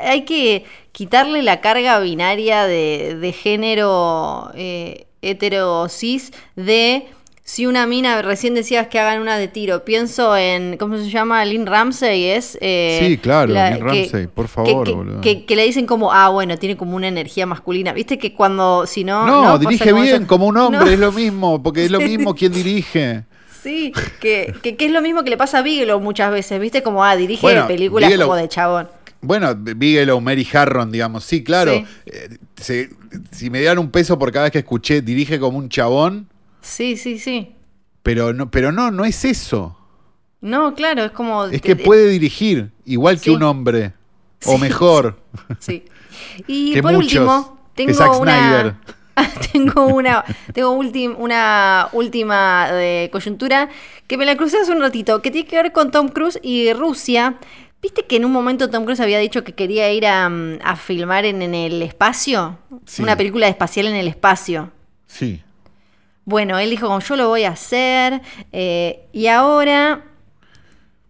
[0.00, 7.06] hay que quitarle la carga binaria de, de género eh, hetero cis de
[7.44, 11.44] si una mina, recién decías que hagan una de tiro, pienso en, ¿cómo se llama?
[11.44, 12.56] Lynn Ramsey es...
[12.60, 15.20] eh, Sí, claro, la- Lynn que- Ramsey, por favor, que, boludo.
[15.20, 17.92] que- que le dicen como, ah, bueno, tiene como una energía masculina.
[17.92, 19.26] Viste que cuando, si no...
[19.26, 20.26] No, dirige como bien, eso.
[20.28, 20.90] como un hombre, No.
[20.90, 23.24] es lo mismo, porque es lo mismo quien dirige.
[23.62, 26.82] Sí, que, que, que es lo mismo que le pasa a Bigelow muchas veces, ¿viste?
[26.82, 28.88] Como, ah, dirige Bueno, películas Bigelow- como de chabón.
[29.20, 31.72] Bueno, Bigelow, Mary Harron, digamos, sí, claro.
[31.74, 31.84] Sí.
[32.06, 32.90] Eh, se-
[33.30, 36.28] si me dieran un peso por cada vez que escuché dirige como un chabón,
[36.62, 37.54] Sí, sí, sí.
[38.02, 39.76] pero no, pero no, no es eso.
[40.40, 41.44] No, claro, es como...
[41.46, 43.92] Es que puede dirigir igual que un hombre,
[44.46, 44.60] o Sí.
[44.60, 45.20] mejor.
[45.58, 45.84] Sí.
[46.46, 48.80] Y Que por muchos, último, tengo una...
[49.52, 53.68] tengo una, tengo ultim- una última de coyuntura
[54.06, 56.72] que me la crucé hace un ratito, que tiene que ver con Tom Cruise y
[56.72, 57.36] Rusia.
[57.82, 60.26] ¿Viste que en un momento Tom Cruise había dicho que quería ir a,
[60.64, 62.58] a filmar en, en el espacio?
[62.86, 63.02] Sí.
[63.02, 64.70] Una película espacial en el espacio.
[65.06, 65.42] Sí.
[66.24, 68.20] Bueno, él dijo, como yo lo voy a hacer.
[68.52, 70.04] eh, y ahora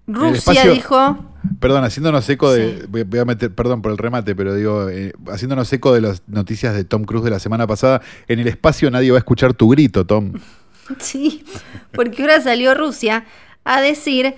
[0.07, 1.29] Rusia espacio- dijo...
[1.59, 2.81] Perdón, haciéndonos eco de.
[2.81, 3.05] Sí.
[3.05, 6.75] Voy, a meter, perdón por el remate, pero digo, eh, haciéndonos eco de las noticias
[6.75, 8.01] de Tom Cruise de la semana pasada.
[8.29, 10.33] En el espacio nadie va a escuchar tu grito, Tom.
[10.99, 11.45] Sí,
[11.93, 13.25] porque ahora salió Rusia
[13.65, 14.35] a decir,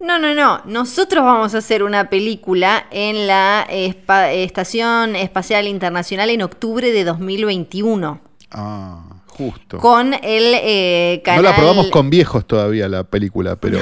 [0.00, 0.62] No, no, no.
[0.66, 7.04] Nosotros vamos a hacer una película en la espa- Estación Espacial Internacional en octubre de
[7.04, 8.20] 2021.
[8.50, 9.01] Ah,
[9.50, 9.78] justo.
[9.78, 11.42] Con el eh, No canal.
[11.42, 13.78] la probamos con viejos todavía la película, pero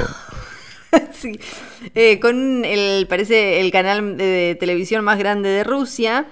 [1.12, 1.38] Sí.
[1.94, 6.27] Eh, con el, parece, el canal de, de televisión más grande de Rusia.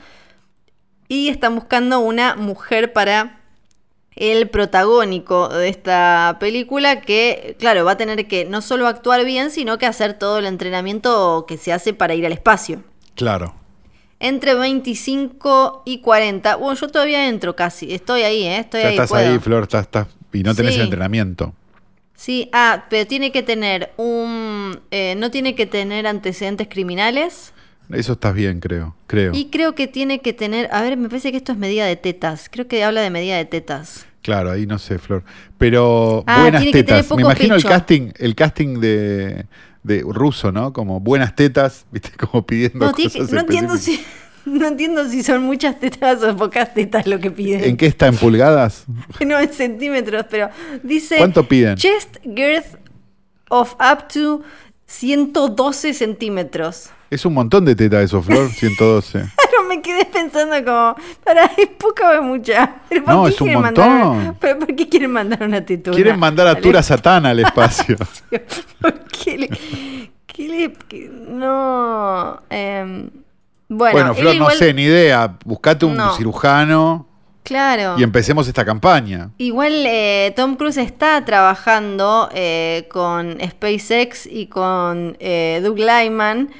[1.08, 3.40] Y están buscando una mujer para
[4.16, 9.50] el protagónico de esta película que, claro, va a tener que no solo actuar bien,
[9.50, 12.82] sino que hacer todo el entrenamiento que se hace para ir al espacio.
[13.14, 13.54] claro.
[14.20, 16.56] Entre 25 y 40.
[16.56, 17.92] Bueno, yo todavía entro casi.
[17.94, 18.58] Estoy ahí, ¿eh?
[18.58, 18.94] Estoy Ya ahí.
[18.94, 19.32] estás puedo.
[19.32, 20.80] ahí, Flor, estás, estás- y no tenés Sí.
[20.80, 21.54] el entrenamiento.
[22.14, 24.80] Sí, ah, pero tiene que tener un...
[24.90, 27.52] eh, no tiene que tener antecedentes criminales.
[27.92, 28.96] Eso estás bien, creo.
[29.06, 29.32] Creo.
[29.34, 30.68] Y creo que tiene que tener...
[30.72, 32.48] A ver, me parece que esto es medida de tetas.
[32.50, 34.04] Creo que habla de medida de tetas.
[34.22, 35.22] Claro, ahí no sé, Flor.
[35.58, 37.08] Pero Ah, buenas tetas.
[37.12, 39.46] Me imagino el casting, el casting de,
[39.82, 40.72] de ruso, ¿no?
[40.72, 44.00] Como buenas tetas, viste, como pidiendo No, que- cosas no entiendo si...
[44.44, 47.64] No entiendo si son muchas tetas o pocas tetas lo que piden.
[47.64, 48.06] ¿En qué está?
[48.06, 48.84] ¿En pulgadas?
[49.26, 50.48] No en centímetros, pero
[50.82, 51.16] dice...
[51.18, 51.76] ¿Cuánto piden?
[51.76, 52.78] Chest girth
[53.50, 54.42] of up to
[54.86, 56.88] 112 centímetros.
[57.10, 59.24] Es un montón de tetas eso, Flor, 112.
[59.68, 62.76] Me quedé pensando como, para, ¿es poca o es mucha?
[62.88, 64.36] ¿Pero No, es un quieren mandar montón.
[64.40, 65.94] ¿Pero por qué quieren mandar una tetuna?
[65.94, 67.96] Quieren mandar a Tura Satán al espacio.
[68.80, 69.48] ¿Por qué le.?
[70.26, 72.40] qué le- qué- no.
[72.48, 73.10] em,
[73.68, 75.36] bueno, Bueno, Flor, igual- no sé, ni idea.
[75.44, 76.12] Buscate un No.
[76.16, 77.06] cirujano
[77.42, 77.96] Claro.
[77.98, 79.30] y empecemos esta campaña.
[79.38, 86.50] Igual eh, Tom Cruise está trabajando eh, con SpaceX y con eh, Doug Lyman.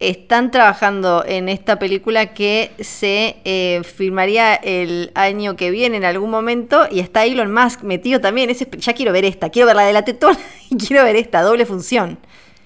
[0.00, 6.30] Están trabajando en esta película que se eh, filmaría el año que viene en algún
[6.30, 6.86] momento.
[6.90, 8.50] Y está Elon Musk metido también.
[8.50, 9.50] Ese- ya quiero ver esta.
[9.50, 10.38] Quiero ver la de la tetona
[10.70, 11.42] y quiero ver esta.
[11.42, 12.18] Doble función.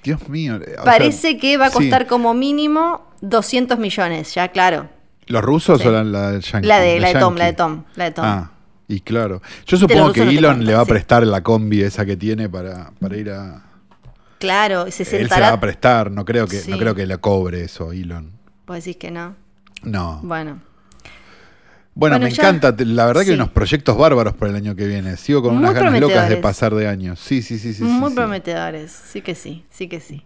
[0.03, 0.59] Dios mío.
[0.65, 1.75] sea, Parece que va a sí.
[1.77, 4.35] costar como mínimo 200 millones.
[4.35, 4.89] Ya, claro.
[5.27, 5.87] ¿Los rusos Sí.
[5.87, 6.67] o la, la de Yankee?
[6.67, 7.85] La de, la de Tom, la de Tom.
[7.95, 8.25] La de Tom.
[8.25, 8.51] Ah,
[8.89, 9.43] y claro.
[9.67, 10.91] Yo los supongo que no Elon le va a sí.
[10.91, 13.65] prestar la combi esa que tiene para, para ir a...
[14.39, 15.49] Claro, se Él se la sentará.
[15.51, 18.31] va a prestar, no creo que, no creo que le cobre eso, Elon.
[18.67, 19.35] Vos decís que no.
[19.83, 20.21] No.
[20.23, 20.61] Bueno.
[21.95, 22.75] Bueno, Bueno, me ya- encanta.
[22.85, 25.17] La verdad que hay unos proyectos bárbaros para el año que viene.
[25.17, 27.19] Sigo con Muy unas ganas locas de pasar de años.
[27.19, 27.83] Sí, sí, sí, sí.
[27.83, 28.15] Muy sí.
[28.15, 28.93] prometedores.
[28.93, 30.23] Sí que sí, sí que sí.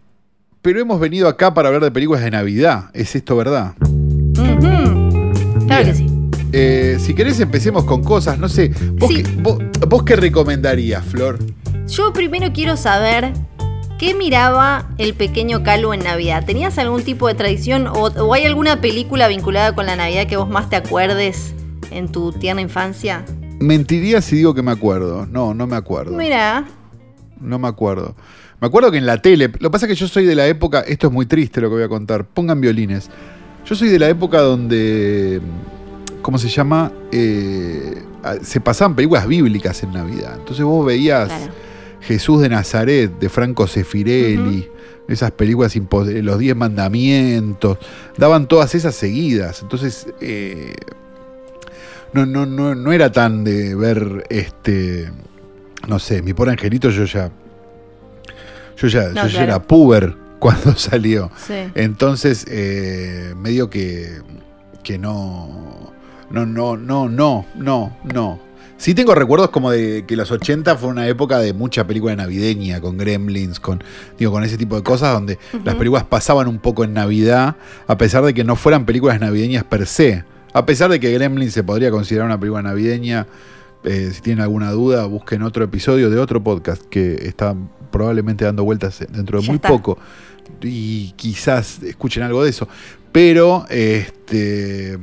[0.61, 2.91] Pero hemos venido acá para hablar de películas de Navidad.
[2.93, 3.75] ¿Es esto verdad?
[5.67, 6.07] Claro que sí.
[6.53, 8.71] Eh, si querés empecemos con cosas, no sé.
[8.99, 9.23] ¿Vos, Sí.
[9.23, 11.39] qué, vos, vos qué recomendarías, Flor?
[11.89, 13.33] Yo primero quiero saber
[14.03, 16.45] qué miraba el pequeño Calu en Navidad.
[16.45, 20.37] ¿Tenías algún tipo de tradición o, o hay alguna película vinculada con la Navidad que
[20.37, 21.55] vos más te acuerdes
[21.93, 23.25] en tu tierna infancia?
[23.61, 25.25] Mentiría si digo que me acuerdo.
[25.27, 26.17] No, no me acuerdo.
[26.17, 26.65] Mira,
[27.41, 28.17] No me acuerdo.
[28.61, 30.49] Me acuerdo que en la tele, lo que pasa es que yo soy de la
[30.49, 33.09] época, esto es muy triste lo que voy a contar, pongan violines.
[33.65, 35.41] Yo soy de la época donde,
[36.23, 36.91] ¿cómo se llama?
[37.13, 38.03] Eh,
[38.43, 40.35] se pasaban películas bíblicas en Navidad.
[40.39, 41.53] Entonces vos veías claro.
[42.03, 44.69] Jesús de Nazaret, de Franco Sefirelli,
[45.09, 47.79] esas películas, Los Diez Mandamientos,
[48.17, 49.63] daban todas esas seguidas.
[49.63, 50.75] Entonces, eh,
[52.13, 55.11] no, no, no, no era tan de ver este,
[55.89, 57.31] no sé, mi pobre angelito yo ya,
[58.77, 61.31] yo ya, No, yo ya era puber cuando salió.
[61.37, 61.55] Sí.
[61.75, 64.21] Entonces, eh, medio que,
[64.83, 65.93] que no,
[66.31, 68.52] no, no, no, no, no, no.
[68.83, 72.81] Sí tengo recuerdos como de que los 80 fue una época de mucha película navideña,
[72.81, 73.81] con Gremlins, con,
[74.19, 77.55] digo, con ese tipo de cosas, donde las películas pasaban un poco en Navidad,
[77.87, 80.25] a pesar de que no fueran películas navideñas per se.
[80.53, 83.29] A pesar de que Gremlins se podría considerar una película navideña,
[83.85, 87.55] eh, si tienen alguna duda, busquen otro episodio de otro podcast que está
[87.93, 89.69] probablemente dando vueltas dentro de Ya muy está.
[89.69, 89.97] poco.
[90.61, 92.67] Y quizás escuchen algo de eso.
[93.13, 94.99] Pero este,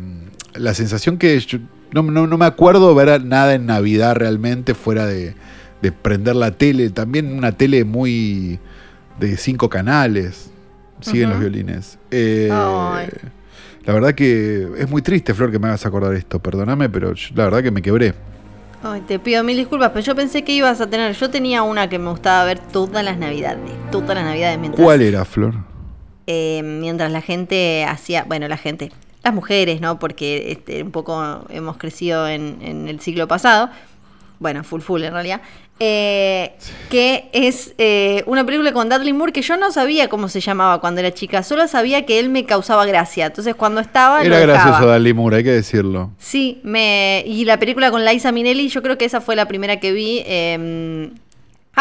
[0.55, 1.59] la sensación que yo
[1.93, 5.36] no, no- no me acuerdo ver nada en Navidad realmente fuera de,
[5.82, 6.89] de prender la tele.
[6.89, 8.60] También una tele muy
[9.19, 10.52] de cinco canales.
[11.02, 11.97] Siguen los violines.
[12.12, 13.08] Eh, Ay.
[13.86, 16.39] la verdad que es muy triste, Flor, que me hagas acordar esto.
[16.39, 18.13] Perdóname, pero yo- la verdad que me quebré.
[18.84, 21.13] Ay, te pido mil disculpas, pero yo pensé que ibas a tener.
[21.13, 23.60] Yo tenía una que me gustaba ver todas las navidades.
[23.91, 24.84] Todas las navidades mientras.
[24.84, 25.54] ¿Cuál era, Flor?
[26.28, 28.91] eh, mientras la gente hacía, bueno, la gente,
[29.23, 29.99] las mujeres, ¿no?
[29.99, 33.69] Porque este, un poco hemos crecido en, en el siglo pasado,
[34.39, 35.41] bueno, full full en realidad,
[35.82, 36.53] eh,
[36.89, 40.82] que es eh, una película con Dudley Moore que yo no sabía cómo se llamaba
[40.82, 44.21] cuando era chica, solo sabía que él me causaba gracia, entonces cuando estaba...
[44.23, 46.12] Era lo gracioso Dali Moore, hay que decirlo.
[46.17, 49.79] Sí, me, y la película con Liza Minnelli, yo creo que esa fue la primera
[49.79, 50.23] que vi.
[50.25, 51.12] eh,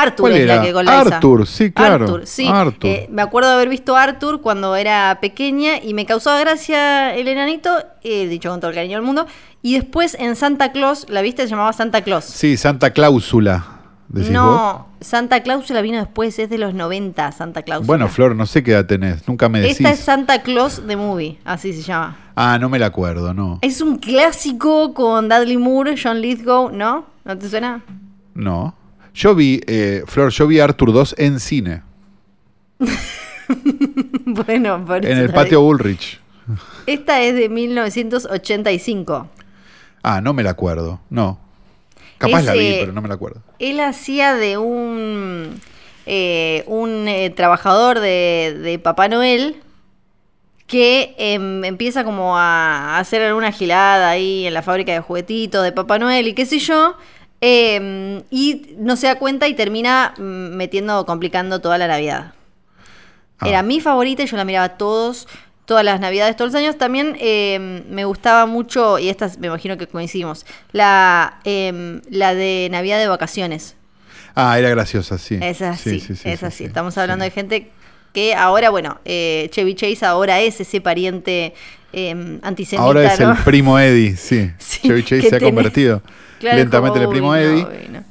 [0.03, 1.17] Arthur ¿Cuál es la que con la esa.
[1.17, 2.05] Arthur, sí, claro.
[2.05, 2.47] Arthur, sí.
[2.47, 2.89] Arthur.
[2.91, 7.29] Eh, me acuerdo de haber visto Arthur cuando era pequeña y me causaba gracia el
[7.29, 7.71] enanito,
[8.03, 9.27] eh, dicho con todo el cariño del mundo.
[9.63, 11.43] Y después en Santa Claus, ¿la viste?
[11.43, 12.25] Se llamaba Santa Claus.
[12.25, 13.65] Sí, Santa Cláusula.
[14.09, 14.35] decís vos.
[14.35, 17.85] No, Santa Claus la vino después, es de los 90, Santa Claus.
[17.85, 19.27] Bueno, Flor, no sé qué edad tenés.
[19.29, 19.79] Nunca me decís.
[19.81, 22.17] Esta es Santa Claus de Movie, así se llama.
[22.37, 23.59] Ah, no me la acuerdo, no.
[23.63, 27.07] Es un clásico con Dudley Moore, John Lithgow, ¿no?
[27.25, 27.83] ¿No te suena?
[28.35, 28.75] No.
[29.19, 31.83] Yo vi, eh, Flor, yo vi Arthur 2 en cine.
[34.25, 35.61] bueno, por eso En el patio.
[35.61, 36.21] Bullrich.
[36.87, 39.29] Esta es de 1985.
[40.05, 41.01] Ah, no me la acuerdo.
[41.11, 41.41] No.
[42.19, 43.43] Capaz la vi, pero no me la acuerdo.
[43.59, 45.61] Él hacía de un,
[46.07, 49.57] eh, un eh, trabajador de, de Papá Noel
[50.69, 55.73] que em, empieza como a hacer alguna gilada ahí en la fábrica de juguetitos de
[55.73, 56.95] Papá Noel y qué sé yo.
[57.41, 60.23] Em, y no se da cuenta y termina mm,
[60.57, 62.33] metiendo, complicando toda la Navidad.
[63.39, 63.49] Ah.
[63.49, 65.29] Era mi favorita y yo la miraba todos,
[65.65, 66.77] todas las navidades, todos los años.
[66.79, 72.69] También eh, me gustaba mucho, y esta me imagino que coincidimos, la, eh, la de
[72.71, 73.77] Navidad de vacaciones.
[74.35, 75.39] Ah, era graciosa, sí.
[75.41, 76.65] Es así, Sí, sí, sí, es así.
[76.65, 77.71] Estamos hablando de gente
[78.13, 81.55] que ahora, bueno, eh, Chevy Chase ahora es ese pariente
[81.93, 83.33] eh, antisemita, Ahora es ¿no?
[83.33, 84.51] el primo Eddie, sí.
[84.83, 86.03] Chevy Chase se ha tenés- convertido
[86.39, 87.67] Claro, lentamente como, primo no, Eddie.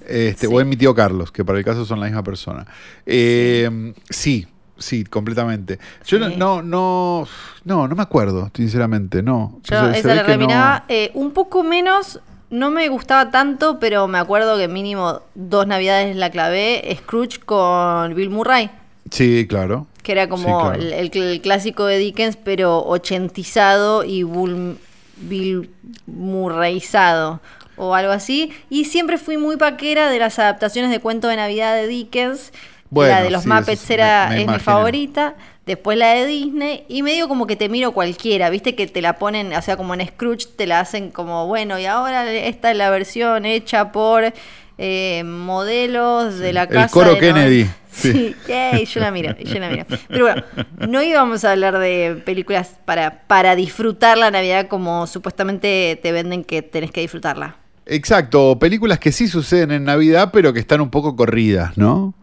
[0.07, 0.53] Este, Sí.
[0.53, 2.65] O en mi tío Carlos, que para el caso son la misma persona.
[3.05, 4.47] Eh, sí.
[4.77, 5.79] sí, completamente.
[6.05, 6.35] Yo no, Sí.
[6.37, 7.27] no, no,
[7.65, 9.59] no, no me acuerdo, sinceramente, no.
[9.63, 12.19] Yo Se- esa la no- remiraba eh, un poco menos,
[12.51, 18.13] no me gustaba tanto, pero me acuerdo que mínimo dos navidades la clavé, Scrooge con
[18.13, 18.69] Bill Murray,
[19.09, 19.87] Sí, claro.
[20.03, 20.75] que era Sí, como claro.
[20.81, 24.77] el, el- el clásico de Dickens, pero ochentizado y bull-
[25.19, 25.71] Bill
[26.05, 27.39] Murrayizado
[27.77, 28.51] o algo así.
[28.69, 32.51] Y siempre fui muy paquera de las adaptaciones de cuento de Navidad de Dickens.
[32.89, 35.35] Bueno, la de los sí, Muppets era, me- me es mi favorita.
[35.65, 36.85] Después la de Disney.
[36.87, 38.49] Y medio como que te miro cualquiera.
[38.49, 41.77] Viste que te la ponen, o sea, como en Scrooge te la hacen como, bueno,
[41.77, 44.33] y ahora esta es la versión hecha por
[44.77, 46.93] eh, modelos de la El casa.
[46.93, 48.11] coro de Kennedy, sí.
[48.13, 49.85] Sí, yay, yo la miro, yo la miro.
[50.07, 50.43] Pero bueno,
[50.87, 56.43] no íbamos a hablar de películas para, para disfrutar la Navidad como supuestamente te venden
[56.45, 57.57] que tenés que disfrutarla.
[57.89, 62.13] Exacto, películas que sí suceden en Navidad, pero que están un poco corridas, ¿no?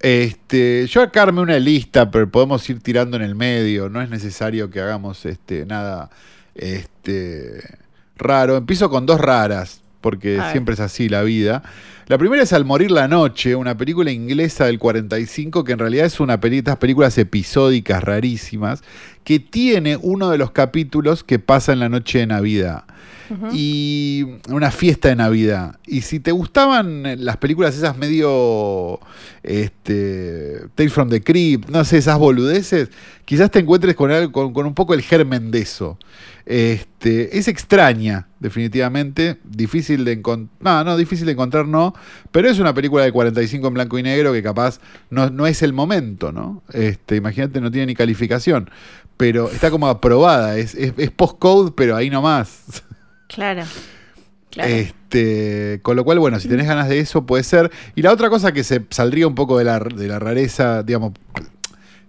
[0.00, 3.88] Este, yo acá armé una lista, pero podemos ir tirando en el medio.
[3.88, 6.10] No es necesario que hagamos este, nada
[6.54, 7.78] este,
[8.16, 8.56] raro.
[8.56, 11.62] Empiezo con dos raras, porque siempre es así la vida.
[12.06, 16.04] La primera es Al morir la noche, una película inglesa del 45, que en realidad
[16.04, 18.82] es una estas películas episódicas rarísimas,
[19.24, 22.84] que tiene uno de los capítulos que pasa en la noche de Navidad.
[23.54, 25.78] Y una fiesta de Navidad.
[25.86, 29.00] Y si te gustaban las películas esas medio
[29.42, 32.90] este Tales from the Crypt, no sé, esas boludeces,
[33.24, 35.98] quizás te encuentres con, algo- con, con un poco el germen de eso.
[36.46, 41.94] Este, es extraña, definitivamente, difícil de encontrar, no, no, difícil de encontrar no,
[42.30, 45.62] pero es una película de 45 en blanco y negro que capaz no, no es
[45.62, 46.62] el momento, ¿no?
[46.74, 48.68] Este, imagínate, no tiene ni calificación,
[49.16, 52.82] pero está como aprobada, es, es, es post-code, pero ahí nomás.
[53.28, 53.62] Claro.
[54.50, 54.70] Claro.
[54.70, 57.72] Este, con lo cual, bueno, si tenés ganas de eso, puede ser.
[57.96, 61.12] Y la otra cosa que se saldría un poco de la, de la rareza, digamos,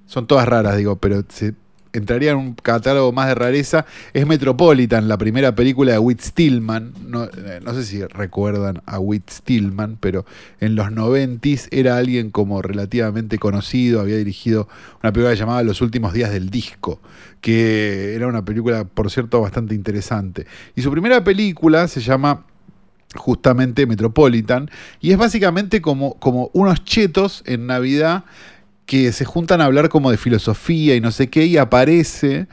[0.06, 1.56] son todas raras, digo, pero se
[1.98, 6.94] entraría en un catálogo más de rareza, es Metropolitan, la primera película de Whit Stillman.
[7.08, 10.26] No, eh, no sé si recuerdan a Whit Stillman, pero
[10.60, 14.68] en los noventis era alguien como relativamente conocido, había dirigido
[15.04, 17.00] una película llamada Los últimos días del disco,
[17.42, 20.48] que era una película, por cierto, bastante interesante.
[20.76, 22.46] Y su primera película se llama
[23.16, 24.70] justamente Metropolitan,
[25.02, 28.26] y es básicamente como, como unos chetos en Navidad
[28.86, 32.48] que se juntan a hablar como de filosofía y no sé qué, y aparece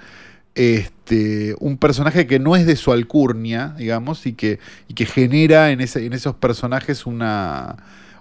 [0.54, 5.70] este, un personaje que no es de su alcurnia, digamos, y que, y que genera
[5.72, 7.76] en, ese- en esos personajes una,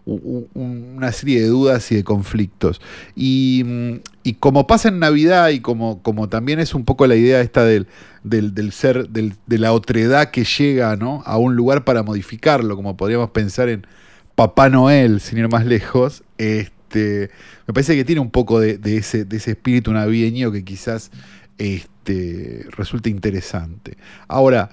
[0.06, 2.82] una serie de dudas y de conflictos.
[3.15, 3.93] Y, mm,
[4.24, 7.63] y como pasa en Navidad y como, como también es un poco la idea esta
[7.65, 7.88] del,
[8.24, 11.24] del, del ser, del- de la otredad que llega ¿no?
[11.26, 13.86] a un lugar para modificarlo, como podríamos pensar en
[14.36, 16.72] Papá Noel, sin ir más lejos, este,
[17.68, 21.12] me parece que tiene un poco de, de ese, de ese espíritu navideño que quizás
[21.58, 23.98] este, resulte interesante.
[24.28, 24.70] Ahora,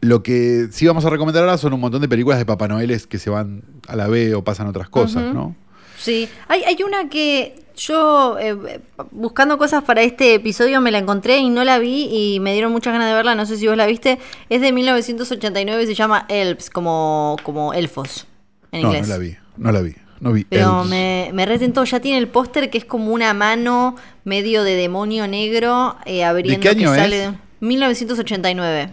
[0.00, 3.06] lo que sí vamos a recomendar ahora son un montón de películas de Papá Noeles
[3.06, 5.34] que se van a la B o pasan otras cosas.
[5.34, 5.54] ¿no?
[5.98, 8.80] Sí, hay, hay una que yo eh,
[9.10, 12.72] buscando cosas para este episodio me la encontré y no la vi y me dieron
[12.72, 14.18] muchas ganas de verla, no sé si vos la viste,
[14.50, 18.26] es de 1989 y se llama Elves, como, como elfos
[18.72, 19.08] en No, inglés.
[19.08, 19.36] no la vi.
[19.56, 19.94] no la vi.
[20.20, 20.44] No vi.
[20.44, 24.74] Pero me, me retentó, ya tiene el póster que es como una mano medio de
[24.76, 27.30] demonio negro eh, abriendo qué año que sale es?
[27.32, 28.90] de 1989.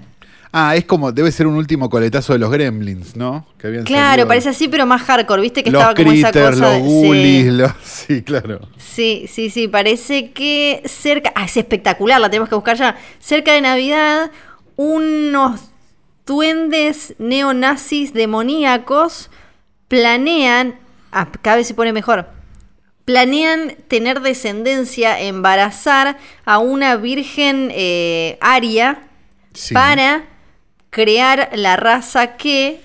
[0.54, 3.46] Ah, es como, debe ser un último coletazo de los gremlins, ¿no?
[3.60, 6.32] Que habían Claro, salido- parece así, pero más hardcore, viste que los estaba como esa
[6.32, 7.52] cosa los de- ghoulies, sí.
[7.52, 7.72] los...
[7.84, 8.60] Sí, claro.
[8.78, 12.96] Sí, sí, sí, parece que cerca, ah, es espectacular, la tenemos que buscar ya.
[13.20, 14.32] Cerca de Navidad,
[14.78, 15.60] unos
[16.26, 19.30] duendes neonazis demoníacos
[19.90, 20.76] planean,
[21.20, 22.30] ah, cada vez se pone mejor,
[23.06, 29.04] planean tener descendencia, embarazar a una virgen eh, aria
[29.54, 29.74] Sí.
[29.74, 30.26] para
[30.92, 32.80] crear la raza que,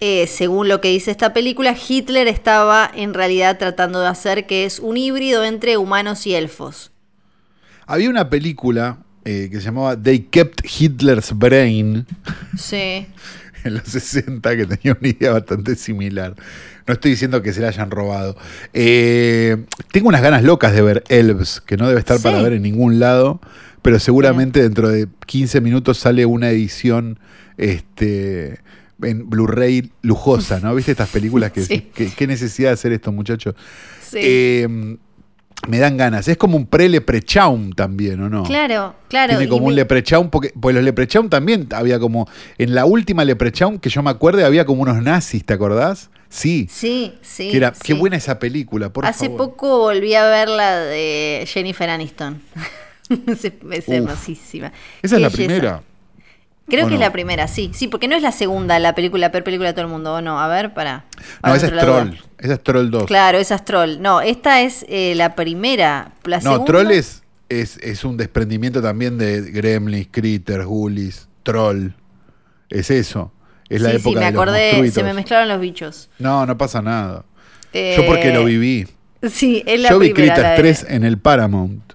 [0.00, 4.64] eh, según lo que dice esta película, Hitler estaba en realidad tratando de hacer, que
[4.64, 6.90] es un híbrido entre humanos y elfos.
[7.86, 12.06] Había una película eh, que se llamaba They Kept Hitler's Brain
[12.58, 13.06] Sí.
[13.66, 16.34] en los 60 que tenía una idea bastante similar.
[16.86, 18.36] No estoy diciendo que se la hayan robado.
[18.72, 19.56] Eh,
[19.92, 22.98] tengo unas ganas locas de ver Elves, que no debe estar para ver en ningún
[23.00, 23.40] lado,
[23.82, 27.18] pero seguramente dentro de 15 minutos sale una edición
[27.56, 28.60] este,
[29.02, 30.74] en Blu-ray lujosa, ¿no?
[30.74, 31.80] ¿Viste estas películas que, Sí.
[31.94, 33.54] que- qué necesidad de hacer esto, muchachos?
[34.08, 34.18] Sí.
[34.22, 34.96] Eh,
[35.68, 36.28] me dan ganas.
[36.28, 38.44] Es como un pre-leprechaun también, ¿o no?
[38.44, 39.30] claro, claro.
[39.30, 42.28] Tiene y como un me- leprechaun, porque pues los leprechaun también había como.
[42.58, 46.10] En la última leprechaun que yo me acuerde había como unos nazis, ¿te acordás?
[46.28, 46.66] Sí.
[46.70, 47.50] Sí, sí.
[47.50, 47.80] que era, sí.
[47.84, 49.48] Qué buena esa película, por Hace favor.
[49.50, 52.42] poco volví a ver la de Jennifer Aniston.
[53.70, 54.72] es hermosísima.
[55.02, 55.36] Esa es la belleza.
[55.36, 55.82] primera.
[56.68, 57.70] Creo ¿O que es la primera, sí.
[57.74, 60.14] Sí, porque no es la segunda, la película, la peor película de todo el mundo,
[60.14, 60.40] ¿o no?
[60.40, 61.04] A ver, para.
[61.44, 62.10] No, esa es Troll.
[62.38, 63.04] Esa es Troll 2.
[63.04, 64.00] Claro, esa es Troll.
[64.00, 66.12] No, esta es eh, la primera.
[66.24, 71.90] La no, segunda- Troll es, es, es un desprendimiento también de Gremlins, Critters, Ghoulies, Troll.
[72.68, 73.32] Es eso.
[73.68, 76.08] Es la sí, época sí, me de acordé, se me mezclaron los bichos.
[76.18, 77.24] No, no pasa nada.
[77.72, 78.88] Eh, Yo porque lo viví.
[79.22, 81.85] Sí, es la Yo vi de- 3 en el Paramount.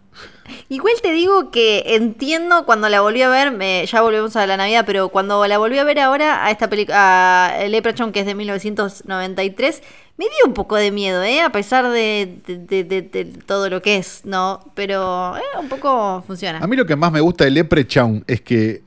[0.72, 4.56] Igual te digo que entiendo cuando la volví a ver, me- ya volvemos a la
[4.56, 8.26] Navidad, pero cuando la volví a ver ahora a esta película, a Leprechaun, que es
[8.26, 9.84] de 1993,
[10.18, 11.42] me dio un poco de miedo, ¿eh?
[11.42, 14.72] A pesar de, de- de- de- de todo lo que es, ¿no?
[14.74, 16.60] Pero eh, un poco funciona.
[16.60, 18.82] A mí lo que más me gusta de Leprechaun es que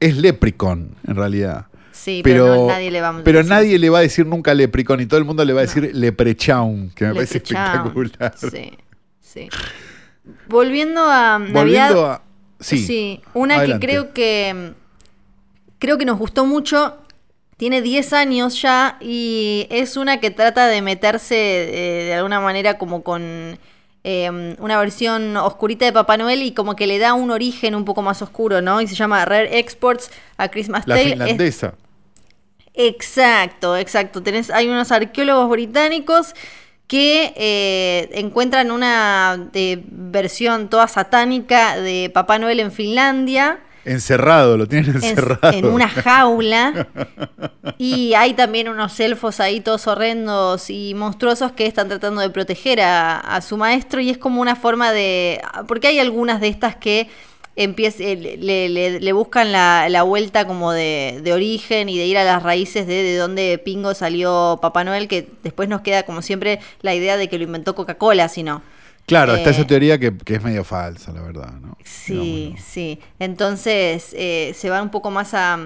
[0.00, 1.64] es Leprechaun, en realidad.
[1.92, 4.26] Sí, pero, Pero, no- nadie le va a pero decir nadie le va a decir
[4.26, 8.34] nunca Leprechaun y todo el mundo le va a decir Leprechaun, que me parece espectacular.
[8.36, 8.72] Sí,
[9.20, 9.48] sí.
[10.48, 11.88] Volviendo a Navidad.
[11.94, 12.22] Volviendo a.
[12.60, 12.78] Sí.
[12.78, 13.84] Sí, una Adelante.
[13.86, 14.72] que creo que
[15.78, 16.98] creo que nos gustó mucho.
[17.56, 22.76] Tiene 10 años ya y es una que trata de meterse eh, de alguna manera
[22.78, 23.58] como con
[24.04, 27.84] eh, una versión oscurita de Papá Noel y como que le da un origen un
[27.84, 28.80] poco más oscuro, ¿no?
[28.80, 31.06] Y se llama Rare Exports a Christmas La Tale.
[31.06, 31.74] Es- finlandesa.
[32.74, 34.22] Exacto, exacto.
[34.22, 36.34] Tenés, hay unos arqueólogos británicos
[36.92, 43.60] que eh, encuentran una eh, versión toda satánica de Papá Noel en Finlandia.
[43.86, 45.56] Encerrado, lo tienen en- encerrado.
[45.56, 46.88] En, una jaula.
[47.78, 52.80] Y hay también unos elfos ahí todos horrendos y monstruosos que están tratando de proteger
[52.82, 54.00] a, a su maestro.
[54.02, 55.40] Y es como una forma de.
[55.66, 57.08] Porque hay algunas de estas que
[57.56, 62.06] empiez- eh, le, le- le buscan la, la vuelta como de, de origen y de
[62.06, 66.04] ir a las raíces de, de dónde pingo salió Papá Noel, que después nos queda
[66.04, 68.62] como siempre la idea de que lo inventó Coca-Cola, sino.
[69.06, 71.52] Claro, está Eh, esa teoría que, que es medio falsa, la verdad.
[71.60, 71.76] ¿no?
[71.84, 73.00] Sí, sí.
[73.18, 75.58] Entonces eh, se van un poco más a,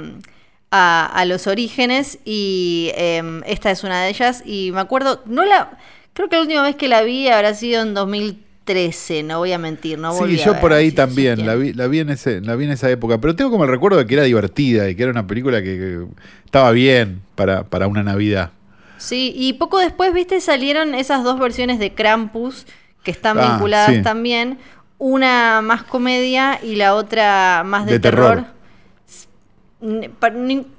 [0.70, 4.43] a- a los orígenes y em, esta es una de ellas.
[4.45, 5.78] Y me acuerdo, no la,
[6.12, 7.95] creo que la última vez que la vi habrá sido en
[8.66, 11.46] 2013, no voy a mentir, no volví Sí, a yo ver, por ahí si también,
[11.46, 13.70] la vi, la, vi en ese, la vi en esa época, pero tengo como el
[13.70, 16.06] recuerdo de que era divertida y que era una película que, que
[16.44, 18.50] estaba bien para, para una Navidad.
[18.98, 22.66] Sí, y poco después, viste, salieron esas dos versiones de Krampus
[23.04, 24.02] que están Ah, vinculadas sí.
[24.02, 24.58] también.
[24.98, 28.46] Una más comedia y la otra más de, De terror.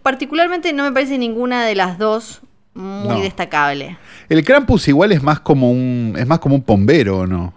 [0.01, 2.41] Particularmente no me parece ninguna de las dos
[2.73, 3.21] muy No.
[3.21, 3.97] destacable.
[4.27, 7.53] El Krampus igual es más como un, es más como un pombero, ¿o no?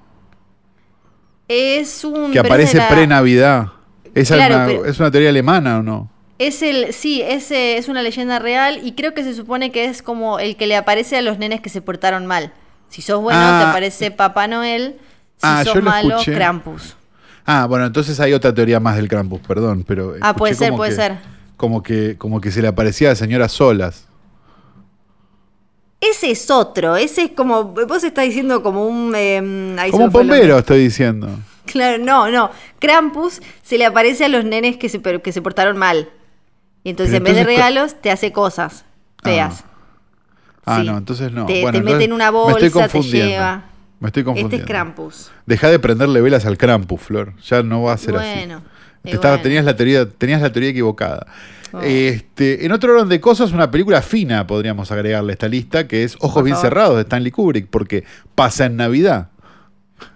[1.52, 2.30] Es un...
[2.30, 3.66] Que aparece la- pre-Navidad.
[4.14, 6.10] Esa Claro, es, una, pero- es una teoría alemana, ¿o no?
[6.38, 10.00] Es el, sí, es, es una leyenda real y creo que se supone que es
[10.02, 12.52] como el que le aparece a los nenes que se portaron mal.
[12.88, 13.60] Si sos bueno, Ah.
[13.64, 14.96] te aparece Papá Noel.
[15.36, 16.34] Si Ah, sos malo, escuché.
[16.34, 16.96] Krampus.
[17.44, 20.90] Ah, bueno, entonces hay otra teoría más del Krampus, perdón, pero Ah, puede ser, puede
[20.90, 21.14] que- ser.
[21.56, 24.06] Como que, como que se le aparecía a señoras solas.
[26.00, 29.12] Ese es otro, ese es como, vos estás diciendo como un...
[29.14, 31.28] eh, ahí Como un bombero, estoy diciendo.
[31.66, 32.50] Claro, no, no.
[32.78, 36.08] Krampus se le aparece a los nenes que se, que se portaron mal.
[36.84, 38.84] Y entonces en vez de regalos te hace cosas
[39.22, 39.64] feas.
[40.64, 40.86] Ah, Sí.
[40.86, 41.46] no, entonces no.
[41.46, 43.64] Te, Bueno, te entonces mete en una bolsa, te lleva.
[43.98, 44.56] Me estoy Este confundiendo.
[44.56, 45.30] es Krampus.
[45.44, 47.34] Deja de prenderle velas al Krampus, Flor.
[47.42, 48.46] Ya no va a ser así.
[49.02, 49.42] Te estaba- bueno.
[49.42, 51.26] tenías, la teoría, tenías la teoría equivocada.
[51.72, 51.80] Oh.
[51.82, 56.02] Este, en otro orden de cosas, una película fina podríamos agregarle a esta lista, que
[56.04, 58.04] es Ojos bien cerrados de Stanley Kubrick, porque
[58.34, 59.28] pasa en Navidad.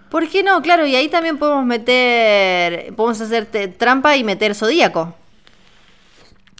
[0.09, 0.61] ¿Por qué no?
[0.61, 3.45] Claro, y ahí también podemos meter, podemos hacer
[3.77, 5.15] trampa y meter Zodíaco.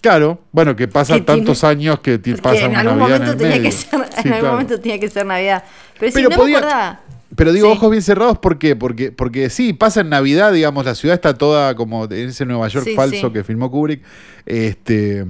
[0.01, 3.23] Claro, bueno, que pasan Que tiene- tantos años que ti- Porque pasa en algún momento
[3.23, 3.69] en el tenía medio.
[3.69, 4.51] que ser, en algún claro.
[4.51, 5.63] momento tenía que ser Navidad.
[5.99, 6.99] Pero, Pero si no podía- me acordaba.
[7.35, 7.73] Pero digo, Sí.
[7.77, 8.75] ojos bien cerrados, ¿por qué?
[8.75, 12.67] Porque, porque sí, pasa en Navidad, digamos, la ciudad está toda como en ese Nueva
[12.67, 13.33] York Sí, falso sí.
[13.33, 14.01] que filmó Kubrick.
[14.45, 15.25] Este,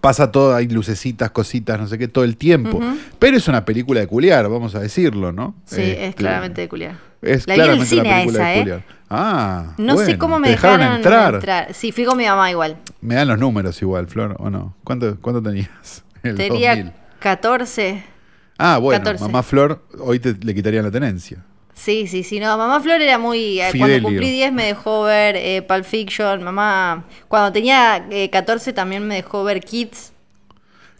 [0.00, 2.80] pasa todo, hay lucecitas, cositas, no sé qué, todo el tiempo.
[3.18, 5.54] Pero es una película de culiar, vamos a decirlo, ¿no?
[5.64, 6.96] Sí, es Este, claramente de culiar.
[7.22, 8.84] Es La vi en el claramente cine una a película esa, de ¿eh?
[9.08, 11.34] Ah, No sé bueno, cómo me ¿te dejaron, entrar.
[11.36, 11.74] entrar.
[11.74, 12.76] Sí, fui con mi mamá igual.
[13.00, 14.74] Me dan los números igual, Flor, ¿o no?
[14.84, 16.04] ¿Cuánto, cuánto tenías?
[16.22, 16.92] El Tenía 2000.
[17.20, 18.04] 14.
[18.58, 19.24] Ah, bueno, 14.
[19.24, 21.44] mamá Flor, hoy te, le quitarían la tenencia.
[21.74, 22.40] Sí, sí, sí.
[22.40, 23.60] No, mamá Flor era muy.
[23.60, 23.70] eh.
[23.76, 26.42] Cuando cumplí 10 me dejó ver eh, Pulp Fiction.
[26.42, 27.04] Mamá.
[27.28, 30.12] Cuando tenía eh, 14 también me dejó ver Kids.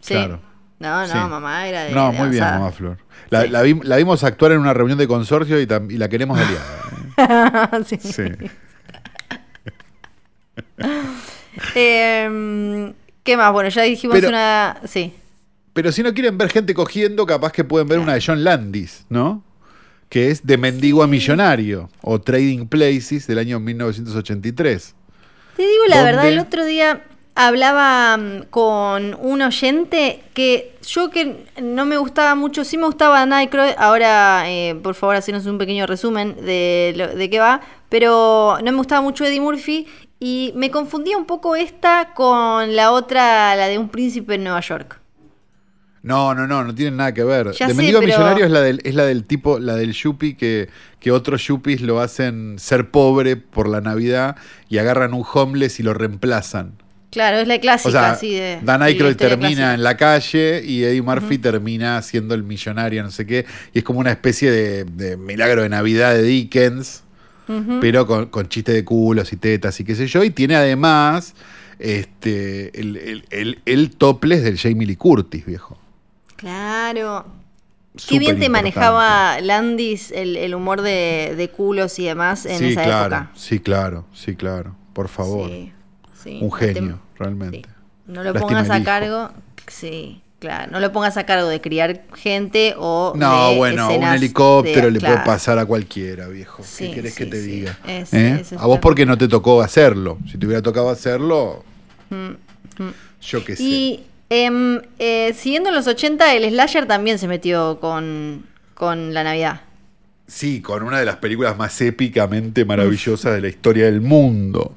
[0.01, 0.13] Sí.
[0.13, 0.39] Claro.
[0.79, 1.17] No, no, Sí.
[1.17, 1.91] mamá era de.
[1.91, 2.97] No, de muy bien, mamá Flor.
[3.31, 3.49] La, Sí.
[3.49, 6.37] la vi- la vimos actuar en una reunión de consorcio y, tam- y la queremos
[6.39, 6.63] aliada.
[7.81, 7.83] ¿eh?
[7.85, 7.97] Sí.
[7.97, 8.23] Sí.
[11.75, 12.93] Em,
[13.23, 13.51] ¿Qué más?
[13.51, 14.77] Bueno, ya dijimos Pero- una.
[14.85, 15.13] Sí.
[15.77, 19.05] Pero si no quieren ver gente cogiendo, capaz que pueden ver una de John Landis,
[19.09, 19.43] ¿no?
[20.09, 24.95] Que es De Mendigo a Millonario o Trading Places del año 1983.
[25.55, 27.03] Te digo la verdad, el otro día
[27.35, 33.23] hablaba mm, con un oyente que yo que no me gustaba mucho, sí me gustaba
[33.27, 38.57] Nightcrawler, ahora eh, por favor hacenos un pequeño resumen de, lo- de qué va, pero
[38.63, 39.85] no me gustaba mucho Eddie Murphy
[40.19, 44.61] y me confundía un poco esta con la otra, la de un príncipe en Nueva
[44.61, 44.99] York.
[46.07, 47.51] No, no, no, no tienen nada que ver.
[47.51, 49.75] Ya de sé, Mendigo a pero- Millonario es la del, es la del tipo, la
[49.75, 54.35] del yuppie que, que otros yuppies lo hacen ser pobre por la Navidad
[54.69, 56.73] y agarran un homeless y lo reemplazan.
[57.09, 58.59] Claro, es la clásica O sea, así de...
[58.63, 59.73] Dan Aykroyd termina clásica.
[59.75, 63.45] en la calle y Eddie Murphy termina siendo el millonario, no sé qué.
[63.73, 67.03] Y es como una especie de, de milagro de Navidad de Dickens,
[67.79, 70.21] pero con, con chiste de culos y tetas y qué sé yo.
[70.23, 71.33] Y tiene además
[71.79, 75.79] este, el, el, el- el topless del Jamie Lee Curtis, viejo.
[76.37, 77.25] Claro.
[78.07, 82.65] Qué bien te manejaba Landis el, el humor de, de culos y demás en sí,
[82.69, 83.31] esa claro, época.
[83.35, 84.75] Sí, claro, sí, claro.
[84.93, 85.49] Por favor.
[85.49, 85.73] Sí,
[86.23, 86.39] sí.
[86.41, 87.63] Un genio, te- realmente.
[88.05, 89.31] No lo Lástima pongas a cargo.
[89.67, 90.71] Sí, claro.
[90.71, 93.13] No lo pongas a cargo de criar gente o.
[93.15, 95.15] No, de bueno, un helicóptero de- le claro.
[95.15, 96.61] puede pasar a cualquiera, viejo.
[96.63, 97.47] Sí, ¿Qué querés sí, que te sí.
[97.49, 97.79] diga?
[97.87, 98.45] Es- ¿Eh?
[98.59, 100.19] A vos porque no te tocó hacerlo.
[100.31, 101.63] Si te hubiera tocado hacerlo,
[103.21, 103.63] yo qué sé.
[103.63, 109.23] Mm, Y em, eh, siguiendo los 80, el Slasher también se metió con, con la
[109.23, 109.61] Navidad.
[110.27, 114.73] Sí, con una de las películas más épicamente maravillosas de la historia del mundo,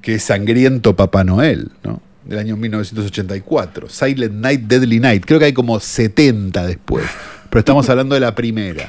[0.00, 2.00] que es Sangriento Papá Noel, ¿no?
[2.24, 3.88] Del año 1984.
[3.88, 5.24] Silent Night, Deadly Night.
[5.26, 7.04] Creo que hay como 70 después.
[7.50, 8.88] Pero estamos hablando de la primera.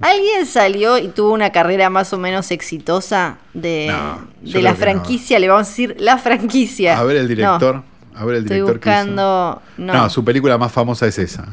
[0.00, 4.76] ¿Alguien salió y tuvo una carrera más o menos exitosa de, No, de la no.
[4.76, 5.38] franquicia?
[5.38, 6.98] Le vamos a decir la franquicia.
[6.98, 7.76] A ver el director.
[7.76, 7.84] No,
[8.16, 8.80] A ver el estoy director.
[8.80, 8.98] que hizo.
[8.98, 9.62] buscando.
[9.78, 11.46] No, no, su película más famosa es esa.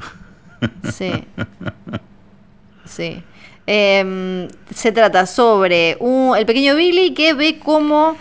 [0.93, 1.11] sí.
[2.85, 3.23] Sí.
[3.67, 8.15] Em, se trata sobre un- el pequeño Billy que ve como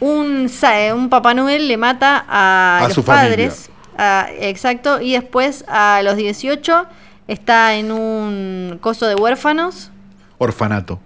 [0.00, 3.70] un, eh, un Papá Noel le mata a, A los su padres.
[3.98, 5.00] a- exacto.
[5.00, 6.86] Y después a los 18
[7.28, 9.90] está en un coso de huérfanos.
[10.38, 11.00] Orfanato.